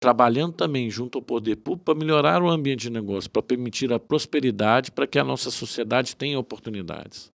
trabalhando 0.00 0.54
também 0.54 0.90
junto 0.90 1.18
ao 1.18 1.24
poder 1.24 1.56
público 1.56 1.84
para 1.84 1.98
melhorar 1.98 2.42
o 2.42 2.50
ambiente 2.50 2.82
de 2.82 2.90
negócio, 2.90 3.30
para 3.30 3.42
permitir 3.42 3.92
a 3.92 3.98
prosperidade, 3.98 4.92
para 4.92 5.06
que 5.06 5.18
a 5.18 5.24
nossa 5.24 5.50
sociedade 5.50 6.14
tenha 6.14 6.38
oportunidades. 6.38 7.30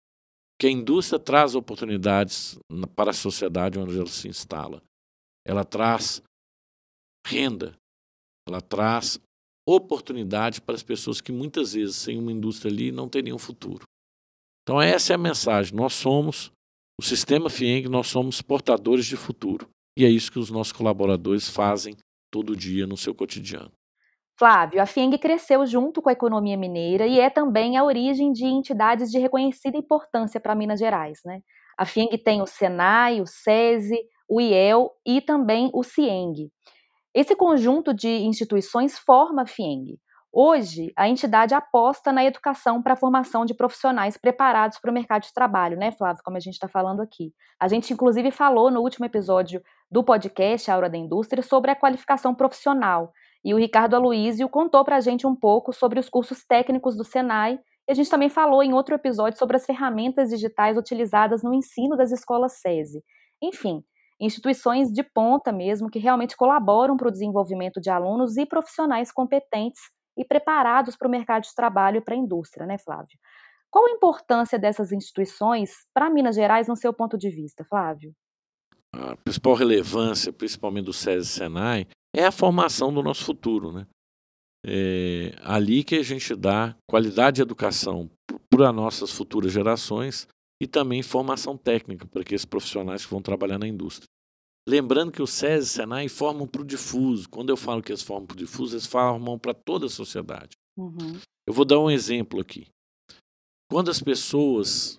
Que 0.59 0.67
a 0.67 0.71
indústria 0.71 1.19
traz 1.19 1.55
oportunidades 1.55 2.59
para 2.95 3.11
a 3.11 3.15
sociedade 3.15 3.79
onde 3.79 3.97
ela 3.97 4.07
se 4.07 4.27
instala. 4.27 4.83
Ela 5.47 5.65
traz 5.65 6.23
renda, 7.27 7.75
ela 8.49 8.61
traz 8.61 9.21
oportunidade 9.69 10.61
para 10.61 10.75
as 10.75 10.83
pessoas 10.83 11.21
que 11.21 11.33
muitas 11.33 11.75
vezes, 11.75 11.97
sem 11.97 12.19
uma 12.19 12.33
indústria 12.33 12.73
ali, 12.73 12.91
não 12.91 13.09
teriam 13.09 13.39
futuro. 13.39 13.85
Então, 14.63 14.81
essa 14.81 15.13
é 15.13 15.15
a 15.15 15.19
mensagem. 15.19 15.77
Nós 15.77 15.93
somos 15.93 16.51
o 16.99 17.05
sistema 17.05 17.51
FIENG, 17.51 17.89
nós 17.89 18.07
somos 18.07 18.41
portadores 18.41 19.05
de 19.07 19.17
futuro. 19.17 19.69
E 19.99 20.05
é 20.05 20.09
isso 20.09 20.33
que 20.33 20.39
os 20.39 20.51
nossos 20.51 20.73
colaboradores 20.73 21.49
fazem 21.49 21.97
todo 22.37 22.55
dia 22.55 22.87
no 22.87 22.99
seu 22.99 23.15
cotidiano. 23.15 23.73
Flávio, 24.39 24.83
a 24.83 24.85
FIENG 24.85 25.17
cresceu 25.17 25.65
junto 25.65 26.03
com 26.03 26.11
a 26.11 26.13
economia 26.13 26.55
mineira 26.55 27.07
e 27.07 27.19
é 27.19 27.31
também 27.31 27.79
a 27.79 27.83
origem 27.83 28.31
de 28.31 28.45
entidades 28.45 29.11
de 29.11 29.19
reconhecida 29.19 29.79
importância 29.79 30.39
para 30.39 30.55
Minas 30.55 30.79
Gerais. 30.79 31.21
Né? 31.25 31.41
A 31.79 31.87
FIENG 31.87 32.19
tem 32.19 32.43
o 32.43 32.47
SENAI, 32.47 33.23
o 33.23 33.27
SESI, 33.27 33.99
o 34.29 34.39
IEL 34.39 34.91
e 35.07 35.23
também 35.23 35.71
o 35.73 35.83
CIENG. 35.83 36.51
Esse 37.15 37.35
conjunto 37.35 37.95
de 37.95 38.11
instituições 38.27 38.99
forma 38.99 39.45
a 39.45 39.47
FIENG. 39.47 39.99
Hoje, 40.31 40.93
a 40.95 41.09
entidade 41.09 41.55
aposta 41.55 42.13
na 42.13 42.23
educação 42.23 42.83
para 42.83 42.93
a 42.93 42.97
formação 42.97 43.47
de 43.47 43.55
profissionais 43.55 44.19
preparados 44.19 44.79
para 44.79 44.91
o 44.91 44.95
mercado 44.95 45.23
de 45.23 45.33
trabalho, 45.33 45.79
né, 45.79 45.91
Flávio? 45.91 46.23
Como 46.23 46.37
a 46.37 46.41
gente 46.41 46.53
está 46.53 46.69
falando 46.69 47.01
aqui. 47.01 47.33
A 47.59 47.67
gente, 47.67 47.95
inclusive, 47.95 48.31
falou 48.31 48.71
no 48.71 48.83
último 48.83 49.07
episódio 49.07 49.63
do 49.91 50.03
podcast 50.03 50.71
A 50.71 50.77
Hora 50.77 50.91
da 50.91 50.99
Indústria 50.99 51.43
sobre 51.43 51.71
a 51.71 51.77
qualificação 51.77 52.35
profissional. 52.35 53.13
E 53.45 53.55
o 53.55 53.59
Ricardo 53.59 53.95
Aloísio 53.95 54.49
contou 54.49 54.85
para 54.85 54.97
a 54.97 55.01
gente 55.01 55.27
um 55.27 55.35
pouco 55.35 55.73
sobre 55.73 56.01
os 56.01 56.09
cursos 56.09 56.45
técnicos 56.45 56.97
do 56.97 57.05
Senai. 57.05 57.59
E 57.89 57.93
a 57.93 57.95
gente 57.95 58.11
também 58.11 58.29
falou 58.29 58.63
em 58.63 58.73
outro 58.73 58.95
episódio 58.95 59.39
sobre 59.39 59.57
as 59.57 59.65
ferramentas 59.65 60.31
digitais 60.31 60.77
utilizadas 60.77 61.43
no 61.43 61.55
ensino 61.55 61.97
das 61.97 62.11
escolas 62.11 62.61
SESI. 62.61 63.03
Enfim, 63.41 63.85
instituições 64.21 64.91
de 64.91 65.05
ponta 65.05 65.53
mesmo, 65.53 65.89
que 65.89 65.99
realmente 65.99 66.37
colaboram 66.37 66.97
para 66.97 67.09
o 67.09 67.13
desenvolvimento 67.13 67.81
de 67.81 67.91
alunos 67.91 68.37
e 68.37 68.45
profissionais 68.45 69.13
competentes 69.13 69.81
e 70.17 70.25
preparados 70.25 70.97
para 70.97 71.07
o 71.07 71.11
mercado 71.11 71.43
de 71.43 71.55
trabalho 71.55 71.99
e 71.99 72.01
para 72.01 72.15
a 72.15 72.19
indústria, 72.19 72.67
né, 72.67 72.79
Flávio? 72.79 73.19
Qual 73.71 73.87
a 73.87 73.91
importância 73.91 74.59
dessas 74.59 74.91
instituições 74.91 75.71
para 75.93 76.09
Minas 76.09 76.35
Gerais, 76.35 76.67
no 76.67 76.77
seu 76.77 76.93
ponto 76.95 77.19
de 77.19 77.29
vista, 77.29 77.65
Flávio? 77.65 78.13
A 78.99 79.17
principal 79.17 79.55
relevância, 79.55 80.33
principalmente 80.33 80.87
do 80.87 80.93
SESI 80.93 81.29
Senai, 81.29 81.87
é 82.15 82.25
a 82.25 82.33
formação 82.33 82.93
do 82.93 83.03
nosso 83.03 83.25
futuro, 83.25 83.73
né? 83.73 83.87
É 84.65 85.35
ali 85.43 85.85
que 85.85 85.97
a 85.97 86.03
gente 86.03 86.35
dá 86.35 86.75
qualidade 86.89 87.37
de 87.37 87.43
educação 87.43 88.11
para 88.51 88.71
as 88.71 88.75
nossas 88.75 89.13
futuras 89.13 89.53
gerações 89.53 90.27
e 90.61 90.67
também 90.67 91.03
formação 91.03 91.57
técnica 91.57 92.07
para 92.07 92.23
aqueles 92.23 92.45
profissionais 92.45 93.05
que 93.05 93.11
vão 93.11 93.21
trabalhar 93.21 93.59
na 93.59 93.69
indústria. 93.69 94.09
Lembrando 94.69 95.13
que 95.13 95.23
o 95.23 95.27
SESI 95.27 95.67
e 95.67 95.71
Senai 95.71 96.09
formam 96.09 96.47
para 96.49 96.63
o 96.63 96.65
difuso. 96.65 97.29
Quando 97.29 97.51
eu 97.51 97.57
falo 97.57 97.83
que 97.83 97.93
eles 97.93 98.03
formam 98.03 98.27
para 98.27 98.35
o 98.35 98.39
difuso, 98.39 98.75
eles 98.75 98.87
formam 98.87 99.39
para 99.39 99.55
toda 99.55 99.87
a 99.87 99.91
sociedade. 99.91 100.57
Uhum. 100.77 101.21
Eu 101.47 101.55
vou 101.55 101.65
dar 101.65 101.79
um 101.79 101.91
exemplo 101.91 102.41
aqui. 102.41 102.67
Quando 103.71 103.91
as 103.91 104.01
pessoas 104.01 104.99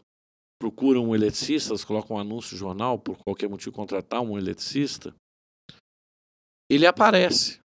procuram 0.59 1.07
um 1.07 1.15
eletricista, 1.15 1.71
elas 1.71 1.85
colocam 1.85 2.17
um 2.17 2.19
anúncio 2.19 2.53
no 2.53 2.59
jornal, 2.59 2.97
por 2.97 3.17
qualquer 3.17 3.49
motivo 3.49 3.75
contratar 3.75 4.21
um 4.21 4.37
eletricista, 4.37 5.13
ele 6.69 6.85
aparece. 6.85 7.59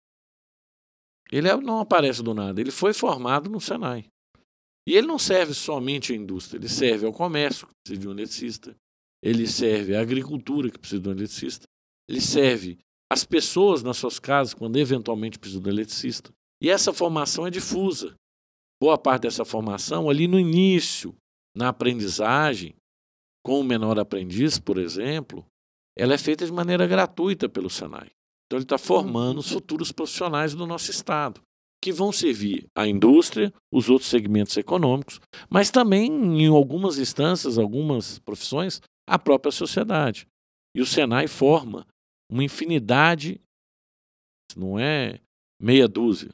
Ele 1.31 1.53
não 1.57 1.79
aparece 1.79 2.23
do 2.23 2.33
nada, 2.33 2.59
ele 2.59 2.71
foi 2.71 2.93
formado 2.93 3.49
no 3.49 3.61
Senai. 3.61 4.07
E 4.87 4.95
ele 4.95 5.05
não 5.05 5.19
serve 5.19 5.53
somente 5.53 6.11
à 6.11 6.15
indústria, 6.15 6.57
ele 6.57 6.67
serve 6.67 7.05
ao 7.05 7.13
comércio, 7.13 7.67
que 7.67 7.73
precisa 7.83 8.01
de 8.01 8.07
um 8.07 8.11
eletricista, 8.11 8.75
ele 9.23 9.45
serve 9.45 9.95
à 9.95 10.01
agricultura, 10.01 10.71
que 10.71 10.79
precisa 10.79 11.01
de 11.01 11.09
um 11.09 11.11
eletricista, 11.11 11.67
ele 12.09 12.19
serve 12.19 12.79
às 13.11 13.23
pessoas 13.23 13.83
nas 13.83 13.97
suas 13.97 14.17
casas, 14.17 14.53
quando 14.53 14.77
eventualmente 14.77 15.37
precisam 15.37 15.61
de 15.61 15.69
um 15.69 15.71
eletricista. 15.71 16.31
E 16.61 16.69
essa 16.69 16.91
formação 16.91 17.45
é 17.45 17.51
difusa. 17.51 18.15
Boa 18.81 18.97
parte 18.97 19.23
dessa 19.23 19.45
formação, 19.45 20.09
ali 20.09 20.27
no 20.27 20.39
início, 20.39 21.15
na 21.55 21.69
aprendizagem, 21.69 22.73
com 23.49 23.61
o 23.61 23.63
menor 23.63 23.97
aprendiz, 23.97 24.59
por 24.59 24.77
exemplo, 24.77 25.43
ela 25.97 26.13
é 26.13 26.19
feita 26.19 26.45
de 26.45 26.51
maneira 26.51 26.85
gratuita 26.85 27.49
pelo 27.49 27.67
Senai. 27.67 28.11
Então, 28.45 28.57
ele 28.57 28.63
está 28.63 28.77
formando 28.77 29.39
os 29.39 29.49
futuros 29.49 29.91
profissionais 29.91 30.53
do 30.53 30.67
nosso 30.67 30.91
Estado 30.91 31.41
que 31.81 31.91
vão 31.91 32.11
servir 32.11 32.67
à 32.75 32.85
indústria, 32.85 33.51
os 33.73 33.89
outros 33.89 34.07
segmentos 34.07 34.55
econômicos, 34.55 35.19
mas 35.49 35.71
também, 35.71 36.11
em 36.11 36.45
algumas 36.45 36.99
instâncias, 36.99 37.57
algumas 37.57 38.19
profissões, 38.19 38.81
a 39.07 39.17
própria 39.17 39.51
sociedade. 39.51 40.27
E 40.75 40.81
o 40.81 40.85
Senai 40.85 41.27
forma 41.27 41.87
uma 42.31 42.43
infinidade, 42.43 43.41
não 44.55 44.77
é 44.77 45.19
meia 45.59 45.87
dúzia, 45.87 46.29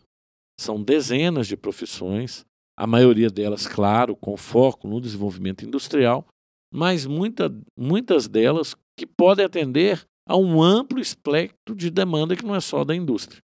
são 0.59 0.83
dezenas 0.83 1.47
de 1.47 1.55
profissões, 1.55 2.43
a 2.77 2.85
maioria 2.85 3.29
delas, 3.29 3.67
claro, 3.67 4.17
com 4.17 4.35
foco 4.35 4.85
no 4.85 4.99
desenvolvimento 4.99 5.63
industrial, 5.63 6.27
mas 6.75 7.05
muita, 7.05 7.49
muitas 7.79 8.27
delas 8.27 8.75
que 8.99 9.05
podem 9.05 9.45
atender 9.45 10.05
a 10.27 10.35
um 10.35 10.61
amplo 10.61 10.99
espectro 10.99 11.73
de 11.73 11.89
demanda 11.89 12.35
que 12.35 12.45
não 12.45 12.53
é 12.53 12.59
só 12.59 12.83
da 12.83 12.93
indústria. 12.93 13.41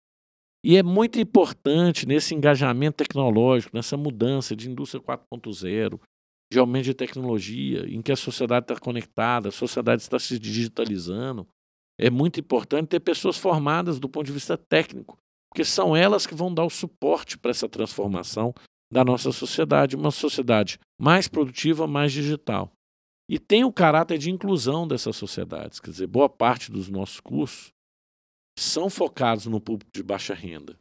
E 0.64 0.78
é 0.78 0.84
muito 0.84 1.20
importante 1.20 2.06
nesse 2.06 2.36
engajamento 2.36 2.98
tecnológico, 2.98 3.76
nessa 3.76 3.98
mudança 3.98 4.56
de 4.56 4.70
indústria 4.70 5.02
4.0, 5.02 6.00
de 6.52 6.60
aumento 6.60 6.86
de 6.86 6.94
tecnologia, 6.94 7.88
em 7.88 8.00
que 8.02 8.12
a 8.12 8.16
sociedade 8.16 8.66
está 8.66 8.80
conectada, 8.80 9.50
a 9.50 9.52
sociedade 9.52 10.04
está 10.04 10.20
se 10.20 10.38
digitalizando. 10.38 11.48
É 12.00 12.12
muito 12.12 12.40
importante 12.40 12.90
ter 12.90 13.00
pessoas 13.00 13.38
formadas 13.38 14.00
do 14.00 14.08
ponto 14.08 14.28
de 14.28 14.34
vista 14.34 14.56
técnico, 14.56 15.18
porque 15.50 15.66
são 15.66 15.96
elas 15.96 16.28
que 16.28 16.36
vão 16.36 16.54
dar 16.54 16.66
o 16.66 16.70
suporte 16.70 17.40
para 17.40 17.52
essa 17.52 17.68
transformação 17.68 18.54
da 18.92 19.04
nossa 19.04 19.32
sociedade, 19.32 19.96
uma 19.96 20.12
sociedade 20.12 20.80
mais 21.00 21.28
produtiva, 21.28 21.88
mais 21.88 22.12
digital. 22.12 22.72
E 23.30 23.40
tem 23.40 23.64
o 23.64 23.74
caráter 23.74 24.18
de 24.18 24.30
inclusão 24.30 24.88
dessas 24.88 25.16
sociedades, 25.16 25.80
quer 25.80 25.90
dizer, 25.90 26.08
boa 26.08 26.30
parte 26.30 26.72
dos 26.72 26.90
nossos 26.90 27.20
cursos 27.20 27.74
são 28.58 28.90
focados 28.90 29.48
no 29.48 29.60
público 29.60 29.92
de 29.94 30.04
baixa 30.04 30.34
renda. 30.34 30.78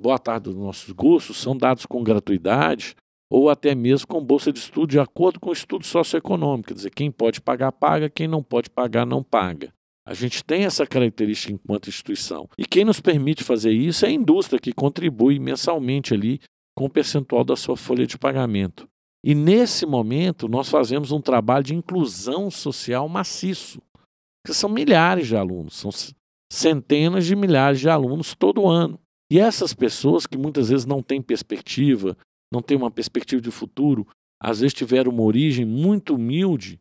Boa 0.00 0.18
parte 0.18 0.44
dos 0.44 0.56
nossos 0.56 0.92
cursos 0.94 1.36
são 1.36 1.56
dados 1.56 1.84
com 1.84 2.02
gratuidade 2.02 2.96
ou 3.30 3.48
até 3.48 3.74
mesmo 3.74 4.06
com 4.06 4.24
bolsa 4.24 4.52
de 4.52 4.58
estudo 4.58 4.88
de 4.88 4.98
acordo 4.98 5.38
com 5.38 5.50
o 5.50 5.54
estudo 5.54 5.86
socioeconômico, 5.86 6.68
quer 6.68 6.74
dizer, 6.74 6.90
quem 6.90 7.10
pode 7.10 7.40
pagar, 7.40 7.72
paga, 7.72 8.10
quem 8.10 8.28
não 8.28 8.42
pode 8.42 8.68
pagar, 8.68 9.06
não 9.06 9.22
paga. 9.22 9.72
A 10.06 10.14
gente 10.14 10.44
tem 10.44 10.64
essa 10.64 10.86
característica 10.86 11.52
enquanto 11.52 11.88
instituição. 11.88 12.48
E 12.58 12.66
quem 12.66 12.84
nos 12.84 13.00
permite 13.00 13.44
fazer 13.44 13.70
isso 13.70 14.04
é 14.04 14.08
a 14.08 14.12
indústria, 14.12 14.58
que 14.58 14.72
contribui 14.72 15.38
mensalmente 15.38 16.12
ali 16.12 16.40
com 16.76 16.86
o 16.86 16.90
percentual 16.90 17.44
da 17.44 17.54
sua 17.54 17.76
folha 17.76 18.06
de 18.06 18.18
pagamento. 18.18 18.88
E 19.24 19.34
nesse 19.34 19.86
momento, 19.86 20.48
nós 20.48 20.68
fazemos 20.68 21.12
um 21.12 21.20
trabalho 21.20 21.64
de 21.64 21.74
inclusão 21.74 22.50
social 22.50 23.08
maciço, 23.08 23.80
que 24.44 24.52
são 24.52 24.68
milhares 24.68 25.28
de 25.28 25.36
alunos, 25.36 25.74
são 25.74 25.90
centenas 26.52 27.24
de 27.24 27.36
milhares 27.36 27.78
de 27.78 27.88
alunos 27.88 28.34
todo 28.34 28.66
ano. 28.66 28.98
E 29.30 29.38
essas 29.38 29.72
pessoas 29.72 30.26
que 30.26 30.36
muitas 30.36 30.68
vezes 30.68 30.84
não 30.84 31.02
têm 31.02 31.22
perspectiva, 31.22 32.16
não 32.52 32.60
têm 32.60 32.76
uma 32.76 32.90
perspectiva 32.90 33.40
de 33.40 33.50
futuro, 33.50 34.06
às 34.42 34.60
vezes 34.60 34.74
tiveram 34.74 35.12
uma 35.12 35.22
origem 35.22 35.64
muito 35.64 36.16
humilde, 36.16 36.80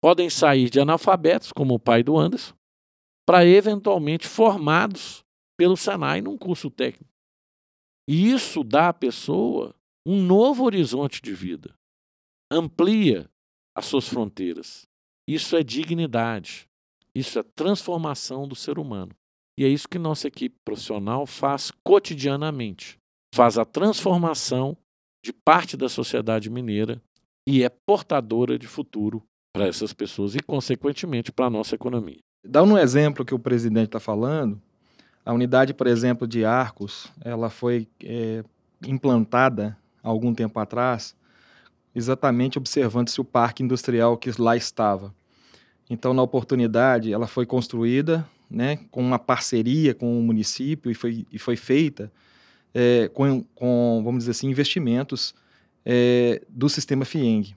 podem 0.00 0.28
sair 0.28 0.68
de 0.68 0.78
analfabetos, 0.78 1.52
como 1.52 1.74
o 1.74 1.78
pai 1.78 2.02
do 2.02 2.18
Anderson, 2.18 2.54
para 3.26 3.46
eventualmente 3.46 4.28
formados 4.28 5.24
pelo 5.56 5.76
Senai 5.76 6.20
num 6.20 6.36
curso 6.36 6.70
técnico. 6.70 7.10
E 8.06 8.30
isso 8.30 8.62
dá 8.62 8.90
à 8.90 8.92
pessoa 8.92 9.74
um 10.06 10.20
novo 10.22 10.64
horizonte 10.64 11.20
de 11.22 11.32
vida, 11.32 11.74
amplia 12.50 13.28
as 13.74 13.86
suas 13.86 14.08
fronteiras. 14.08 14.86
Isso 15.26 15.56
é 15.56 15.62
dignidade. 15.62 16.68
Isso 17.14 17.38
é 17.38 17.42
transformação 17.42 18.48
do 18.48 18.54
ser 18.54 18.78
humano. 18.78 19.12
E 19.58 19.64
é 19.64 19.68
isso 19.68 19.88
que 19.88 19.98
nossa 19.98 20.28
equipe 20.28 20.56
profissional 20.64 21.26
faz 21.26 21.70
cotidianamente. 21.84 22.98
Faz 23.34 23.58
a 23.58 23.64
transformação 23.64 24.76
de 25.24 25.32
parte 25.32 25.76
da 25.76 25.88
sociedade 25.88 26.50
mineira 26.50 27.00
e 27.46 27.62
é 27.62 27.68
portadora 27.68 28.58
de 28.58 28.66
futuro 28.66 29.22
para 29.54 29.66
essas 29.66 29.92
pessoas 29.92 30.34
e, 30.34 30.40
consequentemente, 30.40 31.30
para 31.30 31.46
a 31.46 31.50
nossa 31.50 31.74
economia. 31.74 32.18
Dá 32.44 32.62
um 32.62 32.76
exemplo 32.76 33.24
que 33.24 33.34
o 33.34 33.38
presidente 33.38 33.86
está 33.86 34.00
falando. 34.00 34.60
A 35.24 35.32
unidade, 35.32 35.72
por 35.72 35.86
exemplo, 35.86 36.26
de 36.26 36.44
Arcos, 36.44 37.12
ela 37.20 37.48
foi 37.48 37.86
é, 38.02 38.42
implantada 38.86 39.78
algum 40.02 40.34
tempo 40.34 40.58
atrás, 40.58 41.14
exatamente 41.94 42.58
observando 42.58 43.08
se 43.08 43.20
o 43.20 43.24
parque 43.24 43.62
industrial 43.62 44.16
que 44.16 44.30
lá 44.40 44.56
estava 44.56 45.14
então, 45.92 46.14
na 46.14 46.22
oportunidade, 46.22 47.12
ela 47.12 47.26
foi 47.26 47.44
construída 47.44 48.26
né, 48.50 48.78
com 48.90 49.02
uma 49.02 49.18
parceria 49.18 49.92
com 49.94 50.18
o 50.18 50.22
município 50.22 50.90
e 50.90 50.94
foi, 50.94 51.26
e 51.30 51.38
foi 51.38 51.54
feita 51.54 52.10
é, 52.72 53.10
com, 53.12 53.44
com, 53.54 54.00
vamos 54.02 54.20
dizer 54.20 54.30
assim, 54.30 54.48
investimentos 54.48 55.34
é, 55.84 56.40
do 56.48 56.70
sistema 56.70 57.04
FIENG. 57.04 57.54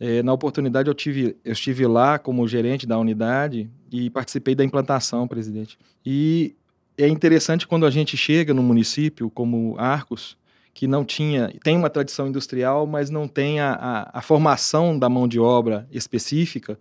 É, 0.00 0.20
na 0.24 0.32
oportunidade, 0.32 0.88
eu, 0.88 0.94
tive, 0.94 1.36
eu 1.44 1.52
estive 1.52 1.86
lá 1.86 2.18
como 2.18 2.46
gerente 2.48 2.88
da 2.88 2.98
unidade 2.98 3.70
e 3.92 4.10
participei 4.10 4.56
da 4.56 4.64
implantação, 4.64 5.28
presidente. 5.28 5.78
E 6.04 6.56
é 6.98 7.06
interessante 7.06 7.68
quando 7.68 7.86
a 7.86 7.90
gente 7.90 8.16
chega 8.16 8.52
no 8.52 8.64
município 8.64 9.30
como 9.30 9.76
Arcos, 9.78 10.36
que 10.74 10.88
não 10.88 11.04
tinha, 11.04 11.54
tem 11.62 11.76
uma 11.76 11.88
tradição 11.88 12.26
industrial, 12.26 12.84
mas 12.86 13.08
não 13.08 13.28
tem 13.28 13.60
a, 13.60 13.72
a, 13.72 14.18
a 14.18 14.20
formação 14.20 14.98
da 14.98 15.08
mão 15.08 15.28
de 15.28 15.38
obra 15.38 15.86
específica, 15.92 16.76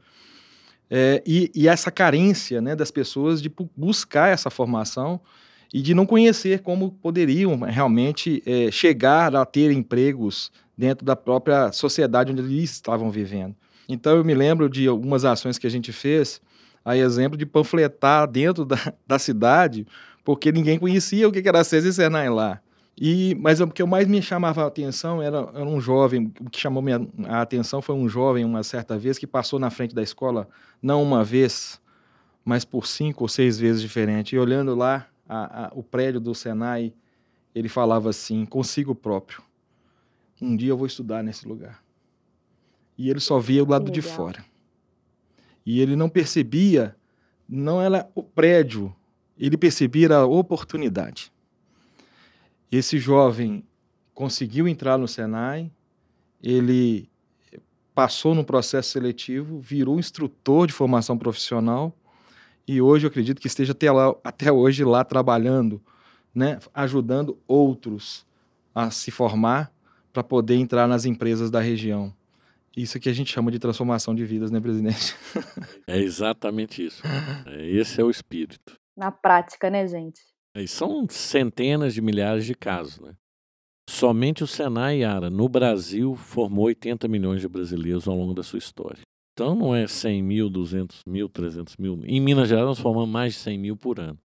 é, 0.90 1.24
e, 1.26 1.50
e, 1.56 1.68
essa 1.68 1.90
carência 1.90 2.62
né, 2.62 2.76
das 2.76 2.92
pessoas 2.92 3.42
de 3.42 3.52
buscar 3.76 4.28
essa 4.28 4.50
formação 4.50 5.20
e 5.74 5.82
de 5.82 5.94
não 5.94 6.06
conhecer 6.06 6.60
como 6.60 6.92
poderiam 6.92 7.58
realmente 7.62 8.44
é, 8.46 8.70
chegar 8.70 9.36
a 9.36 9.44
ter 9.44 9.72
empregos 9.72 10.52
dentro 10.78 11.04
da 11.04 11.16
própria 11.16 11.72
sociedade 11.72 12.32
onde 12.32 12.42
eles 12.42 12.72
estavam 12.72 13.10
vivendo. 13.10 13.56
Então 13.90 14.16
eu 14.18 14.24
me 14.24 14.36
lembro 14.36 14.70
de 14.70 14.88
algumas 14.88 15.26
ações 15.26 15.58
que 15.58 15.66
a 15.66 15.70
gente 15.70 15.92
fez, 15.92 16.40
a 16.86 16.96
exemplo 16.96 17.38
de 17.38 17.46
panfletar 17.46 18.28
dentro 18.28 18.64
da, 18.64 18.94
da 19.08 19.18
cidade, 19.18 19.88
porque 20.24 20.52
ninguém 20.52 20.78
conhecia 20.78 21.28
o 21.28 21.32
que 21.32 21.48
era 21.48 21.64
SESI 21.64 21.90
e 21.90 21.94
Senai 21.94 22.30
lá. 22.30 22.62
E, 22.96 23.36
mas 23.40 23.60
o 23.60 23.68
que 23.68 23.84
mais 23.84 24.08
me 24.08 24.22
chamava 24.22 24.64
a 24.64 24.68
atenção 24.68 25.22
era, 25.22 25.38
era, 25.54 25.66
um 25.66 25.82
jovem, 25.82 26.32
o 26.40 26.50
que 26.50 26.60
chamou 26.60 26.82
minha, 26.82 27.08
a 27.26 27.42
atenção 27.42 27.82
foi 27.82 27.96
um 27.96 28.08
jovem, 28.08 28.46
uma 28.46 28.62
certa 28.62 28.98
vez, 28.98 29.18
que 29.18 29.26
passou 29.26 29.60
na 29.60 29.72
frente 29.72 29.96
da 29.96 30.04
escola, 30.04 30.48
não 30.82 31.02
uma 31.02 31.24
vez, 31.24 31.82
mas 32.46 32.64
por 32.64 32.86
cinco 32.86 33.24
ou 33.24 33.28
seis 33.28 33.58
vezes 33.58 33.82
diferente. 33.82 34.36
E 34.36 34.40
olhando 34.40 34.76
lá 34.76 35.08
a, 35.28 35.66
a, 35.66 35.72
o 35.74 35.82
prédio 35.82 36.20
do 36.20 36.36
Senai, 36.36 36.94
ele 37.56 37.68
falava 37.68 38.10
assim: 38.10 38.46
consigo 38.46 38.94
próprio. 38.94 39.42
Um 40.40 40.56
dia 40.56 40.70
eu 40.70 40.78
vou 40.78 40.86
estudar 40.86 41.24
nesse 41.24 41.48
lugar. 41.48 41.84
E 42.96 43.10
ele 43.10 43.20
só 43.20 43.40
via 43.40 43.64
o 43.64 43.68
lado 43.68 43.90
de 43.90 44.02
fora. 44.04 44.46
E 45.66 45.80
ele 45.80 45.96
não 45.96 46.10
percebia, 46.10 46.96
não 47.50 47.82
era 47.82 48.08
o 48.14 48.22
prédio, 48.22 48.94
ele 49.38 49.58
percebia 49.58 50.16
a 50.16 50.26
oportunidade. 50.26 51.33
Esse 52.76 52.98
jovem 52.98 53.64
conseguiu 54.16 54.68
entrar 54.68 54.98
no 54.98 55.08
Senai, 55.08 55.72
ele 56.42 57.08
passou 57.94 58.34
no 58.34 58.44
processo 58.44 58.90
seletivo, 58.90 59.60
virou 59.60 60.00
instrutor 60.00 60.66
de 60.66 60.74
formação 60.74 61.16
profissional 61.16 61.96
e 62.68 62.82
hoje 62.82 63.06
eu 63.06 63.10
acredito 63.10 63.40
que 63.40 63.46
esteja 63.46 63.74
até, 63.74 63.92
lá, 63.92 64.16
até 64.24 64.52
hoje 64.52 64.84
lá 64.84 65.04
trabalhando, 65.04 65.80
né, 66.34 66.58
ajudando 66.74 67.38
outros 67.48 68.26
a 68.74 68.90
se 68.90 69.12
formar 69.12 69.72
para 70.12 70.24
poder 70.24 70.56
entrar 70.56 70.88
nas 70.88 71.06
empresas 71.06 71.52
da 71.52 71.60
região. 71.60 72.12
Isso 72.76 73.00
que 73.00 73.08
a 73.08 73.14
gente 73.14 73.32
chama 73.32 73.52
de 73.52 73.60
transformação 73.60 74.16
de 74.16 74.26
vidas, 74.26 74.50
né, 74.50 74.60
presidente? 74.60 75.16
É 75.86 76.00
exatamente 76.00 76.84
isso. 76.84 77.04
É, 77.46 77.70
esse 77.70 78.02
é 78.02 78.04
o 78.04 78.10
espírito. 78.10 78.74
Na 78.98 79.12
prática, 79.12 79.70
né, 79.70 79.88
gente? 79.88 80.33
E 80.56 80.68
são 80.68 81.08
centenas 81.10 81.94
de 81.94 82.02
milhares 82.02 82.46
de 82.46 82.54
casos, 82.54 83.00
né? 83.00 83.16
Somente 83.90 84.44
o 84.44 84.48
Senai 84.48 85.00
Yara, 85.00 85.30
no 85.30 85.50
Brasil, 85.50 86.16
formou 86.16 86.66
80 86.66 87.08
milhões 87.08 87.42
de 87.42 87.48
brasileiros 87.48 88.08
ao 88.08 88.16
longo 88.16 88.34
da 88.34 88.44
sua 88.44 88.60
história. 88.60 89.02
Então 89.34 89.56
não 89.56 89.76
é 89.76 89.88
100 89.88 90.22
mil, 90.22 90.50
200 90.50 91.02
mil, 91.08 91.28
300 91.28 91.76
mil. 91.78 92.00
Em 92.06 92.22
Minas 92.22 92.48
Gerais 92.48 92.68
nós 92.68 92.80
formamos 92.80 93.10
mais 93.10 93.34
de 93.34 93.40
100 93.40 93.58
mil 93.58 93.76
por 93.76 94.00
ano. 94.00 94.18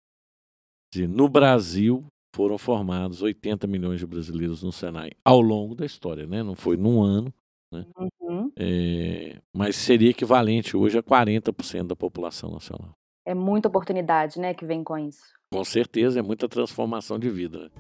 no 1.08 1.28
Brasil 1.28 2.04
foram 2.36 2.58
formados 2.58 3.22
80 3.22 3.66
milhões 3.66 3.98
de 3.98 4.06
brasileiros 4.06 4.62
no 4.62 4.70
Senai 4.70 5.10
ao 5.24 5.40
longo 5.40 5.74
da 5.74 5.86
história, 5.86 6.26
né? 6.26 6.42
Não 6.42 6.54
foi 6.54 6.76
num 6.76 7.02
ano, 7.02 7.32
né? 7.72 7.86
Uhum. 8.20 8.52
É, 8.56 9.40
mas 9.54 9.76
seria 9.76 10.10
equivalente 10.10 10.76
hoje 10.76 10.98
a 10.98 11.02
40% 11.02 11.88
da 11.88 11.96
população 11.96 12.50
nacional. 12.50 12.92
É 13.26 13.34
muita 13.34 13.68
oportunidade, 13.68 14.38
né, 14.38 14.54
que 14.54 14.64
vem 14.64 14.82
com 14.82 14.96
isso. 14.96 15.37
Com 15.50 15.64
certeza, 15.64 16.18
é 16.20 16.22
muita 16.22 16.46
transformação 16.46 17.18
de 17.18 17.30
vida. 17.30 17.58
Né? 17.58 17.70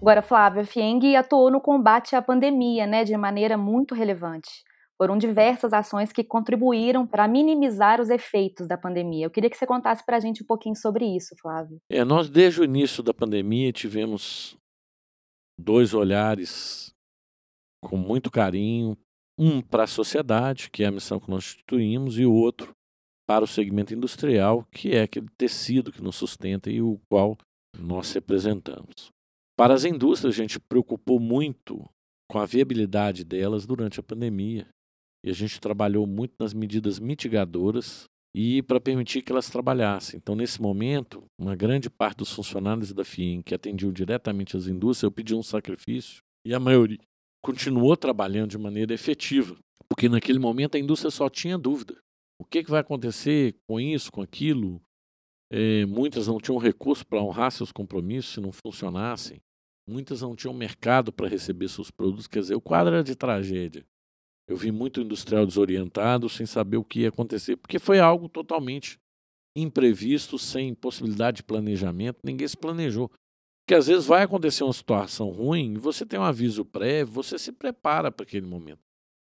Agora, 0.00 0.22
Flávia, 0.22 0.64
Fieng 0.64 1.16
atuou 1.16 1.50
no 1.50 1.60
combate 1.60 2.16
à 2.16 2.22
pandemia, 2.22 2.86
né, 2.86 3.04
de 3.04 3.14
maneira 3.16 3.58
muito 3.58 3.94
relevante. 3.94 4.64
Foram 4.96 5.18
diversas 5.18 5.72
ações 5.72 6.10
que 6.10 6.24
contribuíram 6.24 7.06
para 7.06 7.28
minimizar 7.28 8.00
os 8.00 8.08
efeitos 8.08 8.66
da 8.66 8.78
pandemia. 8.78 9.26
Eu 9.26 9.30
queria 9.30 9.50
que 9.50 9.56
você 9.56 9.66
contasse 9.66 10.04
para 10.04 10.16
a 10.16 10.20
gente 10.20 10.42
um 10.42 10.46
pouquinho 10.46 10.74
sobre 10.74 11.04
isso, 11.04 11.36
Flávio. 11.40 11.78
É, 11.90 12.04
nós, 12.04 12.30
desde 12.30 12.60
o 12.60 12.64
início 12.64 13.02
da 13.02 13.12
pandemia, 13.12 13.72
tivemos 13.72 14.56
dois 15.60 15.92
olhares 15.94 16.94
com 17.82 17.96
muito 17.96 18.30
carinho: 18.30 18.96
um 19.38 19.60
para 19.60 19.84
a 19.84 19.86
sociedade, 19.86 20.70
que 20.70 20.82
é 20.82 20.86
a 20.86 20.92
missão 20.92 21.20
que 21.20 21.30
nós 21.30 21.44
instituímos, 21.44 22.18
e 22.18 22.24
o 22.24 22.32
outro 22.32 22.74
para 23.28 23.44
o 23.44 23.48
segmento 23.48 23.92
industrial, 23.92 24.66
que 24.72 24.92
é 24.92 25.02
aquele 25.02 25.26
tecido 25.36 25.92
que 25.92 26.02
nos 26.02 26.16
sustenta 26.16 26.70
e 26.70 26.80
o 26.80 26.98
qual 27.10 27.36
nós 27.78 28.10
representamos. 28.14 29.10
Para 29.54 29.74
as 29.74 29.84
indústrias, 29.84 30.34
a 30.34 30.36
gente 30.36 30.58
preocupou 30.58 31.20
muito 31.20 31.84
com 32.30 32.38
a 32.38 32.46
viabilidade 32.46 33.24
delas 33.24 33.66
durante 33.66 34.00
a 34.00 34.02
pandemia. 34.02 34.66
e 35.26 35.30
a 35.30 35.34
gente 35.34 35.60
trabalhou 35.60 36.06
muito 36.06 36.34
nas 36.38 36.54
medidas 36.54 37.00
mitigadoras 37.00 38.04
e 38.32 38.62
para 38.62 38.80
permitir 38.80 39.20
que 39.20 39.32
elas 39.32 39.50
trabalhassem. 39.50 40.16
Então, 40.16 40.36
nesse 40.36 40.62
momento, 40.62 41.24
uma 41.36 41.56
grande 41.56 41.90
parte 41.90 42.18
dos 42.18 42.32
funcionários 42.32 42.92
da 42.92 43.04
FIEM 43.04 43.42
que 43.42 43.52
atendiam 43.52 43.92
diretamente 43.92 44.56
as 44.56 44.68
indústrias, 44.68 45.02
eu 45.02 45.10
pedi 45.10 45.34
um 45.34 45.42
sacrifício 45.42 46.18
e 46.46 46.54
a 46.54 46.60
maioria 46.60 47.00
continuou 47.44 47.96
trabalhando 47.96 48.50
de 48.50 48.58
maneira 48.58 48.94
efetiva, 48.94 49.56
porque 49.90 50.08
naquele 50.08 50.38
momento 50.38 50.76
a 50.76 50.78
indústria 50.78 51.10
só 51.10 51.28
tinha 51.28 51.58
dúvida. 51.58 51.98
O 52.40 52.44
que, 52.44 52.62
que 52.62 52.70
vai 52.70 52.80
acontecer 52.80 53.56
com 53.66 53.80
isso, 53.80 54.12
com 54.12 54.22
aquilo? 54.22 54.80
É, 55.50 55.84
muitas 55.86 56.26
não 56.26 56.38
tinham 56.38 56.58
recurso 56.58 57.06
para 57.06 57.22
honrar 57.22 57.50
seus 57.50 57.72
compromissos 57.72 58.34
se 58.34 58.40
não 58.40 58.52
funcionassem. 58.52 59.40
Muitas 59.88 60.20
não 60.20 60.36
tinham 60.36 60.54
mercado 60.54 61.12
para 61.12 61.28
receber 61.28 61.68
seus 61.68 61.90
produtos. 61.90 62.26
Quer 62.26 62.40
dizer, 62.40 62.54
o 62.54 62.60
quadro 62.60 62.94
era 62.94 63.02
de 63.02 63.16
tragédia. 63.16 63.84
Eu 64.46 64.56
vi 64.56 64.70
muito 64.70 65.00
industrial 65.00 65.44
desorientado, 65.44 66.28
sem 66.28 66.46
saber 66.46 66.76
o 66.76 66.84
que 66.84 67.00
ia 67.00 67.08
acontecer, 67.08 67.56
porque 67.56 67.78
foi 67.78 67.98
algo 67.98 68.28
totalmente 68.28 68.98
imprevisto, 69.56 70.38
sem 70.38 70.74
possibilidade 70.74 71.38
de 71.38 71.42
planejamento. 71.42 72.20
Ninguém 72.22 72.46
se 72.46 72.56
planejou. 72.56 73.10
Porque 73.62 73.74
às 73.74 73.86
vezes 73.86 74.06
vai 74.06 74.22
acontecer 74.22 74.64
uma 74.64 74.72
situação 74.72 75.28
ruim, 75.28 75.74
você 75.74 76.06
tem 76.06 76.18
um 76.18 76.22
aviso 76.22 76.64
prévio, 76.64 77.12
você 77.12 77.38
se 77.38 77.52
prepara 77.52 78.10
para 78.10 78.24
aquele 78.24 78.46
momento. 78.46 78.80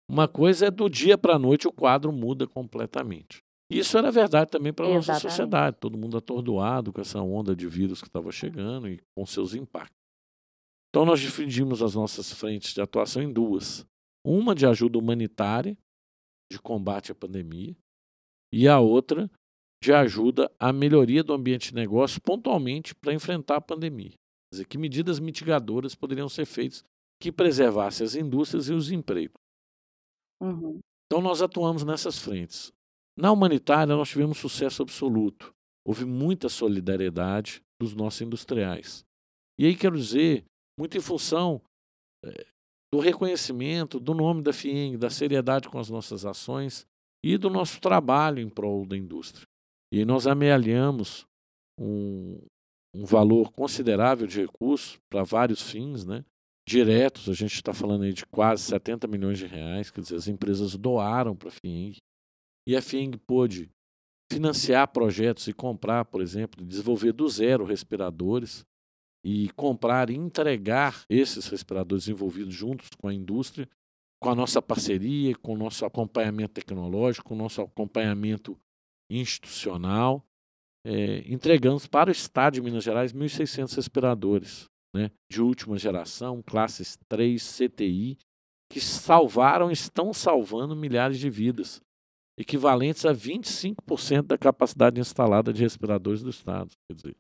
Uma 0.10 0.28
coisa 0.28 0.68
é 0.68 0.72
do 0.72 0.90
dia 0.90 1.18
para 1.18 1.36
a 1.36 1.40
noite 1.40 1.68
o 1.68 1.72
quadro 1.72 2.12
muda 2.12 2.48
completamente. 2.48 3.44
Isso 3.70 3.98
era 3.98 4.12
verdade 4.12 4.52
também 4.52 4.72
para 4.72 4.86
a 4.86 4.94
nossa 4.94 5.20
sociedade, 5.20 5.78
todo 5.80 5.98
mundo 5.98 6.18
atordoado 6.18 6.94
com 6.94 7.02
essa 7.02 7.20
onda 7.20 7.56
de 7.56 7.68
vírus 7.68 8.02
que 8.02 8.08
estava 8.08 8.32
chegando 8.32 8.88
e 8.88 9.02
com 9.16 9.26
seus 9.26 9.56
impactos. 9.56 9.98
Então 10.90 11.04
nós 11.04 11.20
dividimos 11.20 11.82
as 11.82 11.96
nossas 11.96 12.32
frentes 12.32 12.74
de 12.74 12.82
atuação 12.82 13.24
em 13.24 13.34
duas. 13.34 13.86
Uma 14.24 14.54
de 14.54 14.66
ajuda 14.66 15.00
humanitária, 15.00 15.76
de 16.52 16.60
combate 16.60 17.12
à 17.12 17.16
pandemia, 17.16 17.76
e 18.54 18.68
a 18.68 18.80
outra 18.80 19.30
de 19.84 19.92
ajuda 19.92 20.52
à 20.60 20.72
melhoria 20.72 21.24
do 21.24 21.34
ambiente 21.34 21.70
de 21.70 21.76
negócio 21.76 22.22
pontualmente 22.22 22.96
para 22.96 23.14
enfrentar 23.14 23.58
a 23.58 23.62
pandemia. 23.62 24.12
Quer 24.12 24.52
dizer, 24.52 24.66
que 24.66 24.78
medidas 24.78 25.20
mitigadoras 25.20 25.96
poderiam 25.96 26.30
ser 26.30 26.46
feitas 26.46 26.84
que 27.20 27.32
preservassem 27.32 28.06
as 28.06 28.16
indústrias 28.16 28.70
e 28.70 28.74
os 28.74 28.92
empregos. 28.92 29.45
Uhum. 30.46 30.80
Então 31.06 31.22
nós 31.22 31.42
atuamos 31.42 31.84
nessas 31.84 32.20
frentes. 32.20 32.72
Na 33.18 33.32
humanitária, 33.32 33.96
nós 33.96 34.10
tivemos 34.10 34.38
sucesso 34.38 34.84
absoluto. 34.84 35.54
Houve 35.86 36.06
muita 36.06 36.50
solidariedade 36.50 37.62
dos 37.80 37.94
nossos 37.94 38.22
industriais. 38.22 39.06
E 39.60 39.66
aí 39.66 39.76
quero 39.76 39.98
dizer, 39.98 40.44
muito 40.78 40.98
em 40.98 41.02
função 41.02 41.62
é, 42.24 42.46
do 42.94 43.00
reconhecimento 43.00 44.00
do 44.00 44.14
nome 44.14 44.42
da 44.42 44.52
FIENG, 44.52 44.98
da 44.98 45.10
seriedade 45.10 45.70
com 45.70 45.80
as 45.80 45.90
nossas 45.90 46.26
ações 46.26 46.86
e 47.24 47.38
do 47.38 47.50
nosso 47.50 47.80
trabalho 47.80 48.40
em 48.40 48.50
prol 48.50 48.86
da 48.86 48.98
indústria. 48.98 49.48
E 49.92 50.04
nós 50.04 50.28
amealhamos 50.28 51.26
um, 51.80 52.40
um 52.94 53.06
valor 53.06 53.52
considerável 53.52 54.28
de 54.28 54.42
recursos 54.42 55.00
para 55.10 55.24
vários 55.24 55.62
fins, 55.62 56.06
né? 56.06 56.26
Diretos, 56.68 57.30
a 57.30 57.34
gente 57.34 57.54
está 57.54 57.74
falando 57.74 58.04
aí 58.04 58.14
de 58.14 58.26
quase 58.26 58.64
70 58.64 59.08
milhões 59.08 59.38
de 59.38 59.46
reais, 59.46 59.92
quer 59.92 60.02
dizer, 60.02 60.16
as 60.16 60.28
empresas 60.28 60.76
doaram 60.76 61.36
para 61.36 61.50
a 61.50 61.52
FIENG, 61.52 61.98
e 62.68 62.76
a 62.76 62.82
FIENG 62.82 63.18
pôde 63.18 63.70
financiar 64.32 64.88
projetos 64.88 65.48
e 65.48 65.54
comprar, 65.54 66.06
por 66.06 66.22
exemplo, 66.22 66.66
desenvolver 66.66 67.12
do 67.12 67.30
zero 67.30 67.64
respiradores 67.64 68.66
e 69.24 69.50
comprar 69.52 70.10
e 70.10 70.16
entregar 70.16 71.06
esses 71.08 71.48
respiradores 71.48 72.08
envolvidos 72.08 72.54
juntos 72.54 72.90
com 72.98 73.08
a 73.08 73.14
indústria, 73.14 73.70
com 74.20 74.30
a 74.30 74.36
nossa 74.36 74.62
parceria, 74.62 75.36
com 75.36 75.54
o 75.54 75.58
nosso 75.58 75.86
acompanhamento 75.86 76.56
tecnológico, 76.56 77.30
com 77.30 77.36
o 77.36 77.38
nosso 77.38 77.62
acompanhamento 77.62 78.60
institucional. 79.10 80.26
É, 80.84 81.24
entregamos 81.32 81.86
para 81.86 82.10
o 82.10 82.12
Estado 82.12 82.56
de 82.56 82.62
Minas 82.62 82.84
Gerais 82.84 83.14
1.600 83.14 83.76
respiradores 83.76 84.70
né, 84.96 85.12
de 85.30 85.42
última 85.42 85.78
geração, 85.78 86.42
classes 86.42 86.98
3 87.10 87.42
CTI, 87.58 88.18
que 88.72 88.80
salvaram, 88.80 89.70
estão 89.70 90.14
salvando 90.14 90.74
milhares 90.74 91.20
de 91.20 91.30
vidas 91.30 91.82
equivalentes 92.40 93.06
a 93.06 93.14
25% 93.14 94.24
da 94.24 94.38
capacidade 94.38 95.00
instalada 95.00 95.52
de 95.52 95.62
respiradores 95.62 96.24
do 96.24 96.30
Estado. 96.30 96.72
Quer 96.90 96.96
dizer, 96.96 97.18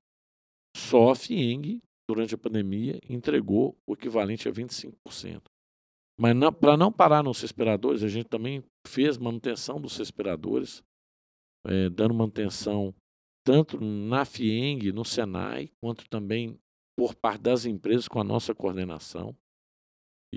só 0.76 1.12
a 1.12 1.16
FIENG, 1.16 1.82
durante 2.10 2.34
a 2.34 2.38
pandemia, 2.38 3.00
entregou 3.10 3.78
o 3.86 3.94
equivalente 3.94 4.48
a 4.48 4.52
25%. 4.52 5.42
Mas 6.18 6.34
para 6.60 6.78
não 6.78 6.92
parar 6.92 7.24
nos 7.24 7.42
respiradores, 7.42 8.04
a 8.04 8.08
gente 8.08 8.30
também 8.30 8.64
fez 8.88 9.18
manutenção 9.18 9.82
dos 9.82 9.98
respiradores, 9.98 10.82
é, 11.68 11.90
dando 11.90 12.14
manutenção 12.14 12.94
tanto 13.46 13.80
na 13.80 14.24
FIENG, 14.24 14.94
no 14.94 15.04
Senai, 15.04 15.70
quanto 15.82 16.08
também 16.10 16.58
por 16.98 17.16
parte 17.16 17.42
das 17.42 17.66
empresas 17.66 18.08
com 18.08 18.20
a 18.20 18.24
nossa 18.24 18.54
coordenação 18.56 19.36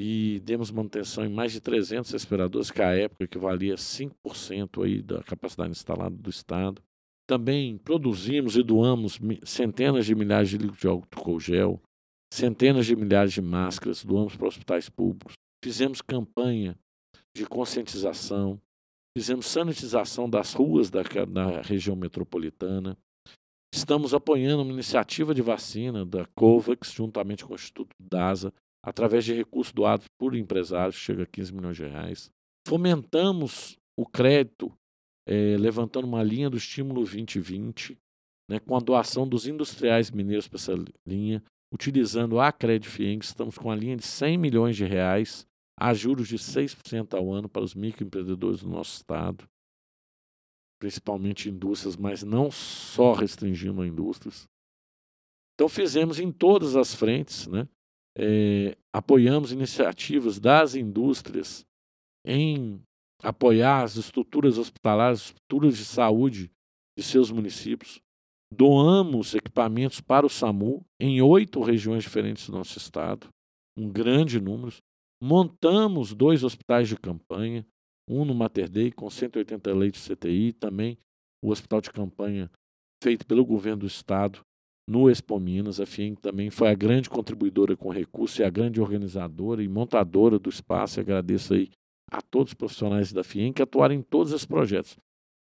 e 0.01 0.41
demos 0.45 0.71
manutenção 0.71 1.25
em 1.25 1.29
mais 1.29 1.51
de 1.51 1.61
300 1.61 2.13
respiradores, 2.13 2.71
que 2.71 2.81
à 2.81 2.97
época 2.97 3.25
equivalia 3.25 3.75
a 3.75 3.77
5% 3.77 4.85
aí 4.85 5.03
da 5.03 5.25
capacidade 5.25 5.71
instalada 5.71 6.15
do 6.15 6.31
Estado. 6.31 6.81
Também 7.27 7.77
produzimos 7.77 8.57
e 8.57 8.63
doamos 8.63 9.19
centenas 9.45 10.07
de 10.07 10.15
milhares 10.15 10.51
de 10.51 10.57
litros 10.57 10.79
de 10.79 10.87
álcool 10.87 11.41
gel, 11.41 11.83
centenas 12.33 12.87
de 12.87 12.95
milhares 12.95 13.33
de 13.33 13.43
máscaras, 13.43 14.05
doamos 14.05 14.37
para 14.37 14.47
hospitais 14.47 14.89
públicos. 14.89 15.35
Fizemos 15.65 16.01
campanha 16.01 16.79
de 17.37 17.45
conscientização, 17.45 18.61
fizemos 19.17 19.47
sanitização 19.47 20.31
das 20.31 20.55
ruas 20.55 20.91
da, 20.91 21.03
da 21.03 21.61
região 21.61 21.97
metropolitana. 21.97 22.97
Estamos 23.73 24.15
apoiando 24.15 24.63
uma 24.63 24.73
iniciativa 24.73 25.35
de 25.35 25.43
vacina 25.43 26.05
da 26.05 26.27
COVAX, 26.35 26.93
juntamente 26.93 27.45
com 27.45 27.53
o 27.53 27.57
Instituto 27.57 27.95
DASA, 28.01 28.53
através 28.83 29.25
de 29.25 29.35
recursos 29.35 29.73
doados 29.73 30.07
por 30.19 30.35
empresários, 30.35 30.97
chega 30.97 31.25
a 31.25 31.27
15 31.27 31.55
milhões 31.55 31.77
de 31.77 31.85
reais. 31.85 32.31
Fomentamos 32.67 33.77
o 33.99 34.07
crédito, 34.07 34.73
é, 35.27 35.57
levantando 35.59 36.07
uma 36.07 36.23
linha 36.23 36.49
do 36.49 36.57
estímulo 36.57 37.03
2020, 37.03 37.99
né, 38.51 38.59
com 38.59 38.75
a 38.75 38.81
doação 38.81 39.29
dos 39.29 39.47
industriais 39.47 40.11
mineiros 40.11 40.49
para 40.49 40.57
essa 40.57 40.75
linha, 41.07 41.43
utilizando 41.73 42.41
a 42.41 42.51
Credfieng, 42.51 43.23
estamos 43.23 43.59
com 43.59 43.71
a 43.71 43.77
linha 43.77 43.97
de 43.97 44.05
100 44.05 44.39
milhões 44.39 44.77
de 44.77 44.85
reais, 44.85 45.47
a 45.79 45.93
juros 45.93 46.29
de 46.29 46.39
6% 46.39 47.15
ao 47.15 47.31
ano 47.31 47.49
para 47.49 47.63
os 47.63 47.75
microempreendedores 47.75 48.63
do 48.63 48.69
nosso 48.69 48.97
estado, 48.97 49.45
principalmente 50.79 51.49
indústrias, 51.49 51.97
mas 51.97 52.23
não 52.23 52.51
só 52.51 53.13
restringindo 53.13 53.83
a 53.83 53.87
indústrias. 53.87 54.47
Então 55.55 55.69
fizemos 55.69 56.21
em 56.21 56.31
todas 56.31 56.77
as 56.77 56.95
frentes, 56.95 57.47
né? 57.47 57.69
é, 58.19 58.77
apoiamos 58.93 59.53
iniciativas 59.53 60.41
das 60.41 60.75
indústrias 60.75 61.65
em 62.27 62.83
apoiar 63.23 63.85
as 63.85 63.97
estruturas 63.97 64.59
hospitalares, 64.59 65.21
estruturas 65.21 65.79
de 65.79 65.85
saúde 65.85 66.51
de 66.99 67.05
seus 67.05 67.31
municípios. 67.31 68.01
Doamos 68.53 69.35
equipamentos 69.35 70.01
para 70.01 70.27
o 70.27 70.29
SAMU 70.29 70.85
em 71.01 71.23
oito 71.23 71.63
regiões 71.63 72.03
diferentes 72.03 72.47
do 72.47 72.53
nosso 72.53 72.77
estado, 72.77 73.29
um 73.77 73.89
grande 73.89 74.41
número. 74.41 74.75
Montamos 75.23 76.13
dois 76.13 76.43
hospitais 76.43 76.89
de 76.89 76.97
campanha, 76.97 77.65
um 78.09 78.25
no 78.25 78.35
Mater 78.35 78.69
Dei 78.69 78.91
com 78.91 79.09
180 79.09 79.73
leitos 79.75 80.07
CTI, 80.07 80.53
também 80.53 80.99
o 81.43 81.51
hospital 81.51 81.81
de 81.81 81.91
campanha 81.91 82.51
feito 83.03 83.27
pelo 83.27 83.45
governo 83.45 83.81
do 83.81 83.87
estado 83.87 84.41
no 84.89 85.11
Expo 85.11 85.39
Minas. 85.39 85.81
A 85.81 85.87
FIEM 85.87 86.15
também 86.15 86.51
foi 86.51 86.69
a 86.69 86.75
grande 86.75 87.11
contribuidora 87.11 87.77
com 87.77 87.91
recursos 87.91 88.39
e 88.39 88.45
a 88.45 88.51
grande 88.51 88.81
organizadora 88.81 89.63
e 89.63 89.69
montadora 89.69 90.39
do 90.39 90.49
espaço. 90.49 90.99
E 90.99 91.03
agradeço 91.03 91.55
aí 91.55 91.71
a 92.11 92.23
todos 92.23 92.53
os 92.53 92.55
profissionais 92.55 93.13
da 93.13 93.23
FIEM 93.23 93.53
que 93.53 93.63
atuaram 93.63 93.95
em 93.95 94.03
todos 94.03 94.33
esses 94.33 94.47
projetos. 94.47 94.97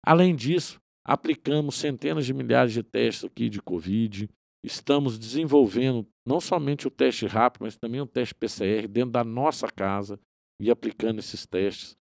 Além 0.04 0.34
disso, 0.34 0.78
aplicamos 1.04 1.76
centenas 1.76 2.26
de 2.26 2.34
milhares 2.34 2.72
de 2.72 2.82
testes 2.82 3.24
aqui 3.24 3.48
de 3.48 3.62
Covid. 3.62 4.28
Estamos 4.64 5.16
desenvolvendo 5.18 6.04
não 6.26 6.40
somente 6.40 6.88
o 6.88 6.90
teste 6.90 7.26
rápido, 7.26 7.62
mas 7.62 7.76
também 7.76 8.00
o 8.00 8.06
teste 8.06 8.34
PCR 8.34 8.88
dentro 8.88 9.12
da 9.12 9.22
nossa 9.22 9.68
casa 9.68 10.18
e 10.60 10.70
aplicando 10.70 11.20
esses 11.20 11.46
testes. 11.46 11.96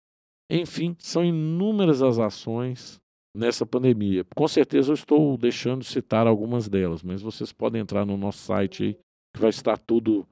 Enfim, 0.56 0.96
são 1.00 1.26
inúmeras 1.26 2.04
as 2.04 2.20
ações 2.20 3.02
nessa 3.36 3.66
pandemia. 3.66 4.24
Com 4.36 4.48
certeza 4.48 4.92
eu 4.92 4.94
estou 4.94 5.36
deixando 5.36 5.82
de 5.82 5.88
citar 5.88 6.28
algumas 6.28 6.70
delas, 6.70 7.02
mas 7.02 7.24
vocês 7.24 7.52
podem 7.52 7.82
entrar 7.82 8.06
no 8.06 8.16
nosso 8.16 8.38
site 8.38 8.84
aí, 8.84 8.94
que 9.34 9.42
vai 9.42 9.50
estar 9.50 9.80
tudo 9.80 10.28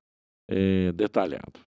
é, 0.48 0.92
detalhado. 0.92 1.62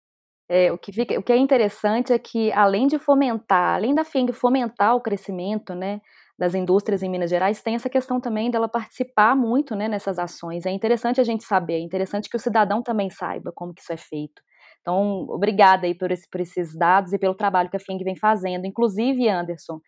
É, 0.51 0.71
o, 0.71 0.77
que 0.77 0.93
fica, 0.93 1.19
o 1.19 1.23
que 1.23 1.33
é 1.33 1.37
interessante 1.39 2.13
é 2.13 2.19
que, 2.19 2.53
além 2.53 2.87
de 2.87 2.99
fomentar, 2.99 3.77
além 3.77 3.95
da 3.95 4.05
FIENG 4.05 4.35
fomentar 4.35 4.95
o 4.95 5.01
crescimento 5.01 5.75
né, 5.75 6.03
das 6.39 6.55
indústrias 6.55 7.03
em 7.03 7.09
Minas 7.09 7.31
Gerais, 7.31 7.63
tem 7.63 7.75
essa 7.75 7.89
questão 7.89 8.21
também 8.21 8.51
dela 8.51 8.69
participar 8.69 9.35
muito 9.35 9.75
né, 9.75 9.89
nessas 9.89 10.19
ações. 10.19 10.67
É 10.67 10.71
interessante 10.71 11.19
a 11.19 11.25
gente 11.25 11.45
saber, 11.45 11.77
é 11.77 11.81
interessante 11.81 12.29
que 12.29 12.37
o 12.37 12.41
cidadão 12.41 12.83
também 12.83 13.09
saiba 13.09 13.51
como 13.51 13.73
que 13.73 13.81
isso 13.81 13.95
é 13.95 13.97
feito. 13.97 14.43
Então, 14.83 15.27
obrigada 15.31 15.87
aí 15.87 15.95
por, 15.95 16.11
esse, 16.11 16.29
por 16.29 16.41
esses 16.41 16.77
dados 16.77 17.13
e 17.13 17.19
pelo 17.19 17.35
trabalho 17.35 17.71
que 17.71 17.77
a 17.77 17.81
FING 17.81 18.05
vem 18.05 18.17
fazendo. 18.17 18.67
Inclusive, 18.67 19.29
Anderson, 19.29 19.81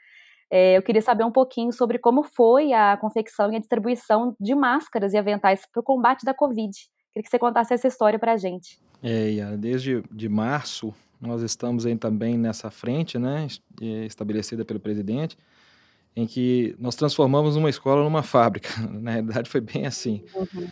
é, 0.50 0.76
eu 0.76 0.83
queria 0.83 1.02
saber 1.02 1.24
um 1.24 1.33
pouquinho 1.33 1.72
sobre 1.72 1.98
como 1.98 2.22
foi 2.22 2.72
a 2.72 2.96
confecção 2.96 3.52
e 3.52 3.57
a 3.57 3.59
distribuição 3.59 4.37
de 4.40 4.54
máscaras 4.54 5.12
e 5.12 5.18
aventais 5.18 5.66
para 5.70 5.80
o 5.80 5.83
combate 5.83 6.24
da 6.24 6.33
Covid. 6.33 6.72
Queria 7.12 7.24
que 7.24 7.28
você 7.28 7.38
contasse 7.38 7.74
essa 7.74 7.88
história 7.88 8.18
para 8.18 8.33
a 8.33 8.37
gente. 8.37 8.78
É, 9.02 9.57
desde 9.57 10.02
de 10.11 10.28
março, 10.28 10.94
nós 11.20 11.42
estamos 11.42 11.85
aí 11.85 11.96
também 11.96 12.38
nessa 12.38 12.70
frente, 12.70 13.18
né, 13.18 13.46
estabelecida 14.07 14.64
pelo 14.64 14.80
presidente, 14.80 15.37
em 16.14 16.26
que 16.26 16.76
nós 16.78 16.94
transformamos 16.94 17.57
uma 17.57 17.68
escola 17.68 18.04
numa 18.04 18.22
fábrica. 18.22 18.68
Na 18.88 19.11
realidade, 19.11 19.50
foi 19.50 19.61
bem 19.61 19.87
assim. 19.87 20.24
Uhum. 20.35 20.68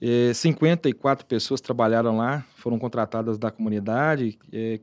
E 0.00 0.32
54 0.34 1.24
pessoas 1.26 1.60
trabalharam 1.60 2.16
lá, 2.16 2.44
foram 2.56 2.78
contratadas 2.78 3.38
da 3.38 3.50
comunidade, 3.50 4.38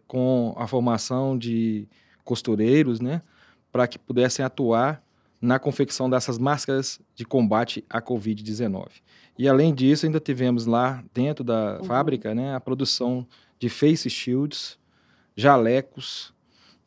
com 0.08 0.56
a 0.58 0.68
formação 0.68 1.38
de 1.38 1.88
costureiros, 2.24 3.00
né, 3.00 3.22
para 3.72 3.88
que 3.88 4.00
pudessem 4.00 4.44
atuar 4.44 5.04
na 5.40 5.60
confecção 5.60 6.10
dessas 6.10 6.38
máscaras 6.38 7.02
de 7.14 7.26
combate 7.26 7.84
à 7.90 8.02
Covid-19. 8.02 8.88
E 9.38 9.48
além 9.48 9.74
disso, 9.74 10.06
ainda 10.06 10.20
tivemos 10.20 10.66
lá 10.66 11.04
dentro 11.14 11.44
da 11.44 11.78
uhum. 11.78 11.84
fábrica 11.84 12.34
né, 12.34 12.56
a 12.56 12.60
produção 12.60 13.28
de 13.60 13.68
face 13.68 14.10
shields, 14.10 14.80
jalecos, 15.36 16.34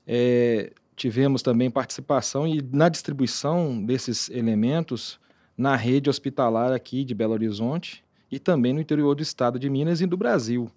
é, 0.07 0.73
tivemos 0.95 1.43
também 1.43 1.71
participação 1.71 2.47
e 2.47 2.63
na 2.73 2.89
distribuição 2.89 3.85
desses 3.85 4.31
elementos 4.31 5.21
na 5.57 5.77
rede 5.77 6.09
hospitalar 6.09 6.73
aqui 6.73 7.05
de 7.05 7.15
Belo 7.15 7.35
Horizonte 7.35 8.06
e 8.31 8.39
também 8.39 8.73
no 8.73 8.81
interior 8.81 9.15
do 9.15 9.23
estado 9.23 9.59
de 9.59 9.69
Minas 9.69 10.01
e 10.01 10.07
do 10.07 10.17
Brasil. 10.17 10.71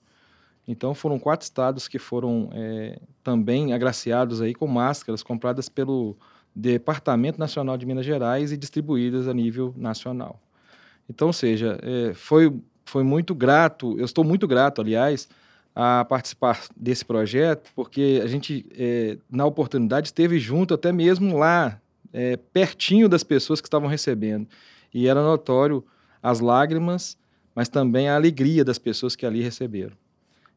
Então 0.68 0.94
foram 0.94 1.18
quatro 1.18 1.44
estados 1.44 1.88
que 1.88 1.98
foram 1.98 2.50
é, 2.54 3.00
também 3.24 3.74
agraciados 3.74 4.42
aí 4.42 4.54
com 4.54 4.68
máscaras 4.68 5.24
compradas 5.24 5.68
pelo 5.68 6.16
Departamento 6.56 7.40
Nacional 7.40 7.78
de 7.78 7.86
Minas 7.86 8.06
Gerais 8.06 8.52
e 8.52 8.58
distribuídas 8.58 9.28
a 9.28 9.34
nível 9.34 9.74
nacional. 9.78 10.40
Então, 11.10 11.28
ou 11.28 11.34
seja, 11.34 11.80
é, 11.82 12.14
foi, 12.14 12.54
foi 12.86 13.04
muito 13.04 13.34
grato, 13.34 13.98
eu 13.98 14.06
estou 14.06 14.24
muito 14.24 14.48
grato, 14.48 14.82
aliás, 14.82 15.28
a 15.76 16.06
participar 16.06 16.62
desse 16.76 17.04
projeto, 17.04 17.72
porque 17.76 18.22
a 18.24 18.28
gente, 18.28 18.66
é, 18.78 19.18
na 19.30 19.46
oportunidade, 19.46 20.08
esteve 20.08 20.38
junto 20.40 20.74
até 20.74 20.92
mesmo 20.92 21.38
lá, 21.38 21.82
é, 22.12 22.38
pertinho 22.38 23.08
das 23.08 23.24
pessoas 23.24 23.62
que 23.62 23.68
estavam 23.68 23.88
recebendo. 23.88 24.48
E 24.94 25.08
era 25.08 25.24
notório 25.24 25.84
as 26.22 26.40
lágrimas, 26.40 27.18
mas 27.60 27.68
também 27.68 28.08
a 28.08 28.16
alegria 28.16 28.64
das 28.64 28.80
pessoas 28.80 29.18
que 29.18 29.26
ali 29.26 29.42
receberam. 29.42 29.92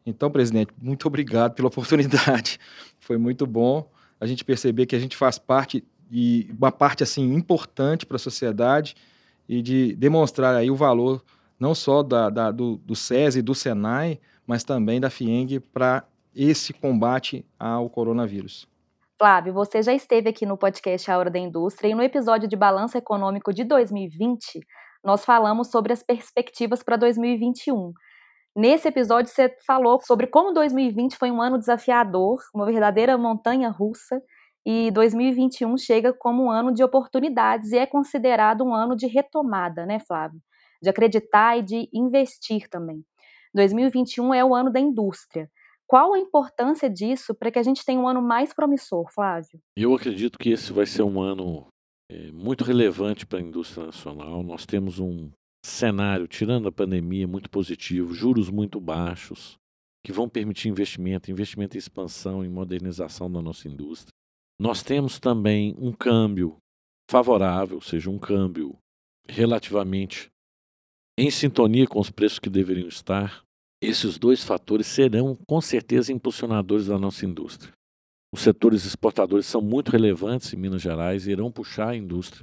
Então, 0.06 0.30
presidente, 0.30 0.72
muito 0.80 1.04
obrigado 1.08 1.52
pela 1.52 1.66
oportunidade. 1.66 2.60
Foi 3.00 3.18
muito 3.18 3.44
bom 3.44 3.90
a 4.20 4.24
gente 4.24 4.44
perceber 4.44 4.86
que 4.86 4.94
a 4.94 5.00
gente 5.00 5.16
faz 5.16 5.36
parte 5.36 5.84
e 6.08 6.48
uma 6.56 6.70
parte 6.70 7.02
assim 7.02 7.34
importante 7.34 8.06
para 8.06 8.14
a 8.14 8.20
sociedade 8.20 8.94
e 9.48 9.60
de 9.60 9.96
demonstrar 9.96 10.54
aí 10.54 10.70
o 10.70 10.76
valor 10.76 11.24
não 11.58 11.74
só 11.74 12.04
da, 12.04 12.30
da 12.30 12.52
do, 12.52 12.76
do 12.76 12.94
SESI 12.94 13.40
e 13.40 13.42
do 13.42 13.52
SENAI, 13.52 14.20
mas 14.46 14.62
também 14.62 15.00
da 15.00 15.10
FIENG 15.10 15.58
para 15.58 16.04
esse 16.32 16.72
combate 16.72 17.44
ao 17.58 17.90
coronavírus. 17.90 18.68
Flávio, 19.18 19.52
você 19.52 19.82
já 19.82 19.92
esteve 19.92 20.28
aqui 20.28 20.46
no 20.46 20.56
podcast 20.56 21.10
A 21.10 21.18
Hora 21.18 21.30
da 21.30 21.38
Indústria 21.40 21.88
e 21.88 21.96
no 21.96 22.02
episódio 22.04 22.48
de 22.48 22.54
Balanço 22.54 22.96
Econômico 22.96 23.52
de 23.52 23.64
2020, 23.64 24.60
nós 25.02 25.24
falamos 25.24 25.68
sobre 25.68 25.92
as 25.92 26.02
perspectivas 26.02 26.82
para 26.82 26.96
2021. 26.96 27.92
Nesse 28.54 28.88
episódio, 28.88 29.32
você 29.32 29.54
falou 29.66 30.00
sobre 30.02 30.26
como 30.26 30.52
2020 30.52 31.16
foi 31.16 31.30
um 31.30 31.40
ano 31.40 31.58
desafiador, 31.58 32.38
uma 32.54 32.66
verdadeira 32.66 33.16
montanha 33.16 33.70
russa, 33.70 34.22
e 34.64 34.90
2021 34.92 35.76
chega 35.76 36.12
como 36.12 36.44
um 36.44 36.50
ano 36.50 36.72
de 36.72 36.84
oportunidades 36.84 37.72
e 37.72 37.78
é 37.78 37.86
considerado 37.86 38.62
um 38.62 38.74
ano 38.74 38.94
de 38.94 39.06
retomada, 39.06 39.84
né, 39.84 39.98
Flávio? 39.98 40.40
De 40.80 40.88
acreditar 40.88 41.58
e 41.58 41.62
de 41.62 41.88
investir 41.92 42.68
também. 42.68 43.04
2021 43.54 44.32
é 44.34 44.44
o 44.44 44.54
ano 44.54 44.70
da 44.70 44.78
indústria. 44.78 45.50
Qual 45.86 46.14
a 46.14 46.18
importância 46.18 46.88
disso 46.88 47.34
para 47.34 47.50
que 47.50 47.58
a 47.58 47.62
gente 47.62 47.84
tenha 47.84 48.00
um 48.00 48.08
ano 48.08 48.22
mais 48.22 48.54
promissor, 48.54 49.12
Flávio? 49.12 49.60
Eu 49.76 49.94
acredito 49.94 50.38
que 50.38 50.50
esse 50.50 50.72
vai 50.72 50.86
ser 50.86 51.02
um 51.02 51.20
ano 51.20 51.66
é, 52.12 52.30
muito 52.30 52.62
relevante 52.62 53.24
para 53.24 53.38
a 53.38 53.42
indústria 53.42 53.86
nacional. 53.86 54.42
Nós 54.42 54.66
temos 54.66 54.98
um 54.98 55.30
cenário, 55.64 56.28
tirando 56.28 56.68
a 56.68 56.72
pandemia, 56.72 57.26
muito 57.26 57.48
positivo, 57.48 58.12
juros 58.12 58.50
muito 58.50 58.78
baixos, 58.78 59.56
que 60.04 60.12
vão 60.12 60.28
permitir 60.28 60.68
investimento, 60.68 61.30
investimento 61.30 61.76
em 61.76 61.78
expansão, 61.78 62.44
em 62.44 62.50
modernização 62.50 63.30
da 63.30 63.40
nossa 63.40 63.66
indústria. 63.66 64.12
Nós 64.60 64.82
temos 64.82 65.18
também 65.18 65.74
um 65.78 65.90
câmbio 65.92 66.58
favorável, 67.10 67.76
ou 67.76 67.82
seja, 67.82 68.10
um 68.10 68.18
câmbio 68.18 68.76
relativamente 69.26 70.28
em 71.18 71.30
sintonia 71.30 71.86
com 71.86 71.98
os 71.98 72.10
preços 72.10 72.38
que 72.38 72.50
deveriam 72.50 72.88
estar, 72.88 73.42
esses 73.80 74.18
dois 74.18 74.44
fatores 74.44 74.86
serão 74.86 75.36
com 75.46 75.60
certeza 75.60 76.12
impulsionadores 76.12 76.86
da 76.86 76.98
nossa 76.98 77.24
indústria. 77.24 77.72
Os 78.34 78.40
setores 78.40 78.84
exportadores 78.84 79.46
são 79.46 79.60
muito 79.60 79.90
relevantes 79.90 80.52
em 80.52 80.56
Minas 80.56 80.80
Gerais 80.80 81.26
e 81.26 81.32
irão 81.32 81.52
puxar 81.52 81.90
a 81.90 81.96
indústria. 81.96 82.42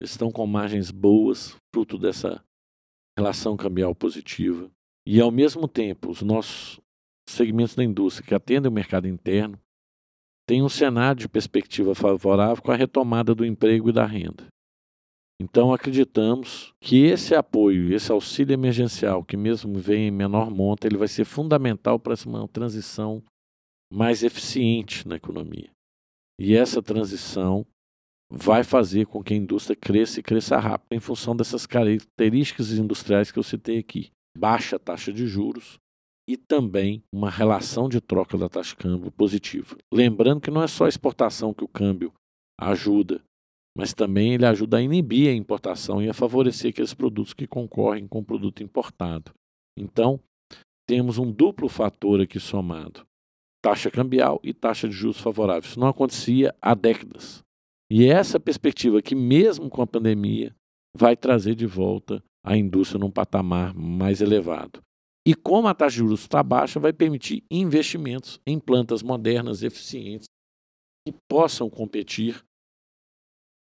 Estão 0.00 0.30
com 0.30 0.46
margens 0.46 0.90
boas, 0.90 1.56
fruto 1.74 1.98
dessa 1.98 2.44
relação 3.18 3.56
cambial 3.56 3.94
positiva. 3.94 4.70
E, 5.06 5.20
ao 5.20 5.30
mesmo 5.30 5.66
tempo, 5.66 6.10
os 6.10 6.22
nossos 6.22 6.80
segmentos 7.28 7.74
da 7.74 7.82
indústria 7.82 8.26
que 8.26 8.34
atendem 8.34 8.70
o 8.70 8.74
mercado 8.74 9.08
interno 9.08 9.58
têm 10.48 10.62
um 10.62 10.68
cenário 10.68 11.20
de 11.20 11.28
perspectiva 11.28 11.94
favorável 11.94 12.62
com 12.62 12.70
a 12.70 12.76
retomada 12.76 13.34
do 13.34 13.44
emprego 13.44 13.88
e 13.88 13.92
da 13.92 14.06
renda. 14.06 14.46
Então 15.40 15.72
acreditamos 15.72 16.72
que 16.80 17.04
esse 17.04 17.34
apoio, 17.34 17.92
esse 17.92 18.10
auxílio 18.10 18.54
emergencial, 18.54 19.22
que 19.22 19.36
mesmo 19.36 19.78
vem 19.78 20.08
em 20.08 20.10
menor 20.10 20.50
monta, 20.50 20.86
ele 20.86 20.96
vai 20.96 21.08
ser 21.08 21.24
fundamental 21.24 21.98
para 21.98 22.14
uma 22.26 22.48
transição 22.48 23.22
mais 23.92 24.22
eficiente 24.22 25.06
na 25.06 25.16
economia. 25.16 25.70
E 26.38 26.54
essa 26.54 26.82
transição 26.82 27.66
vai 28.30 28.64
fazer 28.64 29.06
com 29.06 29.22
que 29.22 29.32
a 29.32 29.36
indústria 29.36 29.76
cresça 29.76 30.20
e 30.20 30.22
cresça 30.22 30.58
rápido 30.58 30.92
em 30.92 31.00
função 31.00 31.34
dessas 31.34 31.64
características 31.66 32.72
industriais 32.72 33.30
que 33.30 33.38
eu 33.38 33.42
citei 33.42 33.78
aqui. 33.78 34.10
Baixa 34.36 34.78
taxa 34.78 35.12
de 35.12 35.26
juros 35.26 35.78
e 36.28 36.36
também 36.36 37.02
uma 37.12 37.30
relação 37.30 37.88
de 37.88 38.00
troca 38.00 38.36
da 38.36 38.48
taxa 38.48 38.70
de 38.70 38.76
câmbio 38.76 39.10
positiva. 39.12 39.76
Lembrando 39.92 40.40
que 40.40 40.50
não 40.50 40.62
é 40.62 40.66
só 40.66 40.84
a 40.84 40.88
exportação 40.88 41.54
que 41.54 41.64
o 41.64 41.68
câmbio 41.68 42.12
ajuda, 42.60 43.22
mas 43.76 43.94
também 43.94 44.34
ele 44.34 44.44
ajuda 44.44 44.78
a 44.78 44.82
inibir 44.82 45.30
a 45.30 45.36
importação 45.36 46.02
e 46.02 46.08
a 46.08 46.14
favorecer 46.14 46.70
aqueles 46.70 46.94
produtos 46.94 47.32
que 47.32 47.46
concorrem 47.46 48.08
com 48.08 48.18
o 48.18 48.24
produto 48.24 48.62
importado. 48.62 49.32
Então, 49.78 50.18
temos 50.86 51.18
um 51.18 51.30
duplo 51.30 51.68
fator 51.68 52.20
aqui 52.20 52.40
somado: 52.40 53.06
taxa 53.62 53.90
cambial 53.90 54.40
e 54.42 54.52
taxa 54.52 54.88
de 54.88 54.94
juros 54.94 55.20
favoráveis. 55.20 55.72
Isso 55.72 55.80
não 55.80 55.88
acontecia 55.88 56.54
há 56.60 56.74
décadas. 56.74 57.42
E 57.90 58.04
é 58.04 58.08
essa 58.08 58.40
perspectiva 58.40 59.00
que, 59.00 59.14
mesmo 59.14 59.70
com 59.70 59.82
a 59.82 59.86
pandemia, 59.86 60.54
vai 60.96 61.16
trazer 61.16 61.54
de 61.54 61.66
volta 61.66 62.22
a 62.44 62.56
indústria 62.56 62.98
num 62.98 63.10
patamar 63.10 63.74
mais 63.74 64.20
elevado. 64.20 64.80
E 65.26 65.34
como 65.34 65.66
a 65.66 65.74
taxa 65.74 65.94
de 65.94 65.98
juros 65.98 66.20
está 66.20 66.42
baixa, 66.42 66.78
vai 66.78 66.92
permitir 66.92 67.44
investimentos 67.50 68.40
em 68.46 68.58
plantas 68.60 69.02
modernas, 69.02 69.62
eficientes, 69.62 70.26
que 71.06 71.14
possam 71.28 71.68
competir 71.68 72.44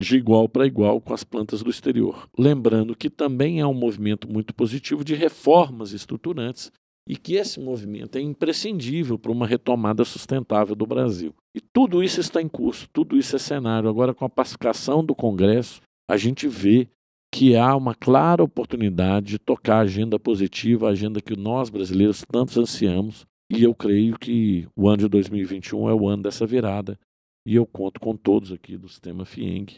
de 0.02 0.18
igual 0.18 0.50
para 0.50 0.68
igual 0.68 1.00
com 1.00 1.14
as 1.14 1.24
plantas 1.24 1.64
do 1.64 1.70
exterior. 1.70 2.30
Lembrando 2.38 2.96
que 2.96 3.10
também 3.10 3.60
é 3.60 3.66
um 3.66 3.74
movimento 3.74 4.28
muito 4.28 4.54
positivo 4.54 5.04
de 5.04 5.16
reformas 5.16 5.92
estruturantes 5.92 6.72
e 7.08 7.16
que 7.16 7.36
esse 7.36 7.60
movimento 7.60 8.18
é 8.18 8.22
imprescindível 8.22 9.18
para 9.18 9.32
uma 9.32 9.46
retomada 9.46 10.04
sustentável 10.04 10.76
do 10.76 10.86
Brasil. 10.86 11.34
E 11.56 11.62
tudo 11.62 12.04
isso 12.04 12.20
está 12.20 12.42
em 12.42 12.48
curso, 12.48 12.88
tudo 12.92 13.18
isso 13.18 13.36
é 13.36 13.40
cenário. 13.40 13.90
Agora, 13.90 14.14
com 14.14 14.26
a 14.26 14.30
pacificação 14.30 15.06
do 15.06 15.14
Congresso, 15.14 15.82
a 16.10 16.18
gente 16.18 16.48
vê 16.48 16.88
que 17.34 17.56
há 17.56 17.76
uma 17.76 17.94
clara 17.94 18.44
oportunidade 18.44 19.28
de 19.28 19.40
tocar 19.40 19.78
a 19.78 19.82
agenda 19.82 20.18
positiva, 20.18 20.88
a 20.88 20.92
agenda 20.92 21.22
que 21.22 21.36
nós 21.36 21.70
brasileiros 21.70 22.24
tanto 22.28 22.60
ansiamos. 22.60 23.26
E 23.52 23.64
eu 23.64 23.76
creio 23.76 24.18
que 24.18 24.68
o 24.76 24.88
ano 24.88 25.00
de 25.00 25.08
2021 25.08 25.90
é 25.90 25.94
o 25.94 26.08
ano 26.08 26.24
dessa 26.24 26.48
virada. 26.48 26.98
E 27.46 27.56
eu 27.56 27.66
conto 27.66 28.00
com 28.00 28.16
todos 28.16 28.52
aqui 28.52 28.76
do 28.78 28.90
sistema 28.90 29.26
FIENG 29.26 29.78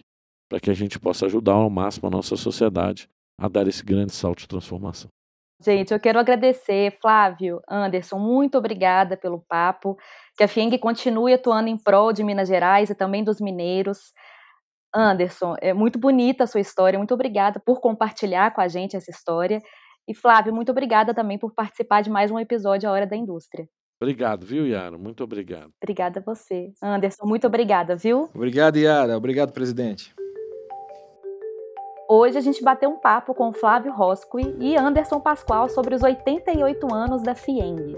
para 0.49 0.59
que 0.59 0.69
a 0.69 0.73
gente 0.73 0.97
possa 0.97 1.25
ajudar 1.25 1.53
ao 1.53 1.69
máximo 1.69 2.07
a 2.07 2.11
nossa 2.11 2.37
sociedade 2.37 3.09
a 3.37 3.49
dar 3.49 3.67
esse 3.67 3.83
grande 3.83 4.13
salto 4.13 4.39
de 4.39 4.47
transformação. 4.47 5.09
Gente, 5.59 5.91
eu 5.91 5.99
quero 5.99 6.19
agradecer, 6.19 6.95
Flávio, 7.01 7.61
Anderson, 7.67 8.19
muito 8.19 8.57
obrigada 8.57 9.17
pelo 9.17 9.39
papo. 9.39 9.97
Que 10.35 10.43
a 10.43 10.47
FIENG 10.47 10.77
continue 10.77 11.33
atuando 11.33 11.67
em 11.67 11.77
prol 11.77 12.13
de 12.13 12.23
Minas 12.23 12.47
Gerais 12.47 12.89
e 12.91 12.95
também 12.95 13.23
dos 13.23 13.41
mineiros. 13.41 14.13
Anderson, 14.93 15.55
é 15.59 15.73
muito 15.73 15.97
bonita 15.97 16.43
a 16.43 16.47
sua 16.47 16.61
história, 16.61 16.97
muito 16.97 17.13
obrigada 17.13 17.59
por 17.59 17.81
compartilhar 17.81 18.53
com 18.53 18.61
a 18.61 18.67
gente 18.67 18.95
essa 18.95 19.09
história. 19.09 19.61
E 20.07 20.13
Flávio, 20.13 20.53
muito 20.53 20.71
obrigada 20.71 21.13
também 21.13 21.37
por 21.37 21.53
participar 21.53 22.01
de 22.01 22.09
mais 22.09 22.31
um 22.31 22.39
episódio 22.39 22.87
A 22.87 22.93
Hora 22.93 23.05
da 23.05 23.15
Indústria. 23.15 23.67
Obrigado, 23.99 24.45
viu, 24.45 24.65
Yara? 24.65 24.97
Muito 24.97 25.23
obrigado. 25.23 25.71
Obrigada 25.81 26.19
a 26.19 26.23
você. 26.23 26.71
Anderson, 26.81 27.25
muito 27.25 27.47
obrigada, 27.47 27.95
viu? 27.95 28.29
Obrigado, 28.33 28.77
Yara. 28.77 29.17
Obrigado, 29.17 29.51
presidente. 29.51 30.13
Hoje 32.09 32.37
a 32.37 32.41
gente 32.41 32.63
bateu 32.63 32.89
um 32.89 32.95
papo 32.95 33.33
com 33.33 33.51
Flávio 33.51 33.91
Rosqui 33.91 34.55
e 34.61 34.77
Anderson 34.77 35.19
Pascoal 35.19 35.67
sobre 35.67 35.93
os 35.93 36.01
88 36.01 36.93
anos 36.93 37.21
da 37.21 37.35
FIENG. 37.35 37.97